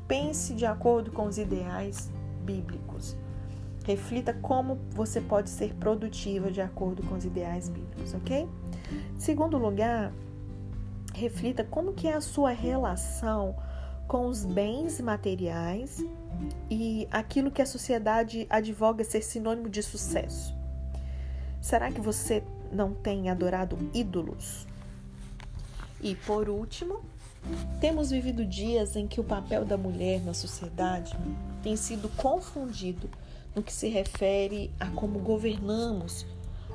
Pense 0.08 0.54
de 0.54 0.66
acordo 0.66 1.10
com 1.10 1.26
os 1.26 1.38
ideais 1.38 2.10
bíblicos. 2.44 3.16
Reflita 3.84 4.32
como 4.32 4.78
você 4.90 5.20
pode 5.20 5.50
ser 5.50 5.74
produtiva 5.74 6.50
de 6.50 6.60
acordo 6.60 7.02
com 7.02 7.16
os 7.16 7.24
ideais 7.24 7.68
bíblicos, 7.68 8.14
ok? 8.14 8.48
Segundo 9.16 9.58
lugar, 9.58 10.12
reflita 11.14 11.64
como 11.64 11.92
que 11.92 12.08
é 12.08 12.14
a 12.14 12.20
sua 12.20 12.50
relação 12.50 13.56
com 14.06 14.26
os 14.26 14.44
bens 14.44 15.00
materiais 15.00 16.04
e 16.70 17.08
aquilo 17.10 17.50
que 17.50 17.62
a 17.62 17.66
sociedade 17.66 18.46
advoga 18.48 19.04
ser 19.04 19.22
sinônimo 19.22 19.68
de 19.68 19.82
sucesso. 19.82 20.54
Será 21.60 21.90
que 21.90 22.00
você 22.00 22.42
não 22.70 22.92
tem 22.92 23.30
adorado 23.30 23.78
ídolos? 23.94 24.66
E 26.02 26.14
por 26.14 26.48
último, 26.48 27.00
temos 27.80 28.10
vivido 28.10 28.44
dias 28.44 28.96
em 28.96 29.06
que 29.06 29.20
o 29.20 29.24
papel 29.24 29.64
da 29.64 29.76
mulher 29.76 30.20
na 30.20 30.34
sociedade 30.34 31.16
tem 31.62 31.76
sido 31.76 32.08
confundido 32.10 33.08
no 33.54 33.62
que 33.62 33.72
se 33.72 33.88
refere 33.88 34.70
a 34.80 34.86
como 34.86 35.18
governamos, 35.18 36.26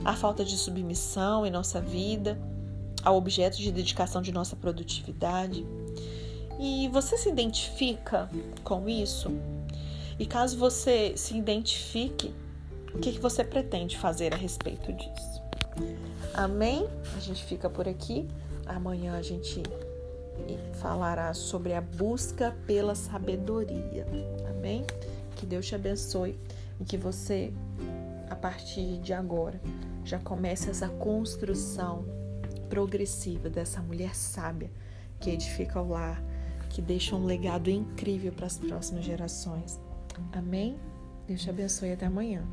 a 0.06 0.16
falta 0.16 0.46
de 0.46 0.58
submissão 0.58 1.46
em 1.46 1.52
nossa 1.52 1.82
vida, 1.82 2.40
ao 3.04 3.16
objeto 3.16 3.58
de 3.58 3.72
dedicação 3.72 4.22
de 4.22 4.32
nossa 4.32 4.56
produtividade. 4.56 5.66
E 6.60 6.88
você 6.90 7.18
se 7.18 7.30
identifica 7.30 8.30
com 8.64 8.88
isso? 8.90 9.32
E 10.20 10.26
caso 10.26 10.58
você 10.58 11.14
se 11.16 11.38
identifique, 11.38 12.34
o 12.94 13.00
que, 13.00 13.20
você 13.20 13.44
pretende 13.44 13.98
fazer 13.98 14.34
a 14.34 14.38
respeito 14.38 14.92
disso? 14.92 15.42
Amém? 16.34 16.88
A 17.16 17.20
gente 17.20 17.44
fica 17.44 17.70
por 17.70 17.88
aqui. 17.88 18.28
Amanhã 18.68 19.18
a 19.18 19.22
gente 19.22 19.64
falará 20.74 21.34
sobre 21.34 21.74
a 21.74 21.82
busca 21.82 22.56
pela 22.66 22.96
sabedoria. 22.96 24.06
Amém? 24.50 24.86
Que 25.36 25.46
Deus 25.46 25.66
te 25.66 25.76
abençoe 25.76 26.38
e 26.80 26.84
que 26.84 26.98
você, 26.98 27.54
a 28.30 28.36
partir 28.36 29.00
de 29.00 29.14
agora, 29.14 29.60
já 30.04 30.20
comece 30.20 30.70
essa 30.70 30.88
construção 30.88 32.06
progressiva 32.70 33.50
dessa 33.50 33.82
mulher 33.82 34.16
sábia 34.16 34.70
que 35.20 35.30
edifica 35.30 35.82
o 35.82 35.90
lar, 35.90 36.22
que 36.70 36.82
deixa 36.82 37.16
um 37.16 37.26
legado 37.26 37.70
incrível 37.70 38.32
para 38.32 38.46
as 38.46 38.58
próximas 38.58 39.04
gerações. 39.04 39.80
Amém? 40.32 40.78
Deus 41.28 41.42
te 41.42 41.50
abençoe 41.50 41.92
até 41.92 42.06
amanhã. 42.06 42.44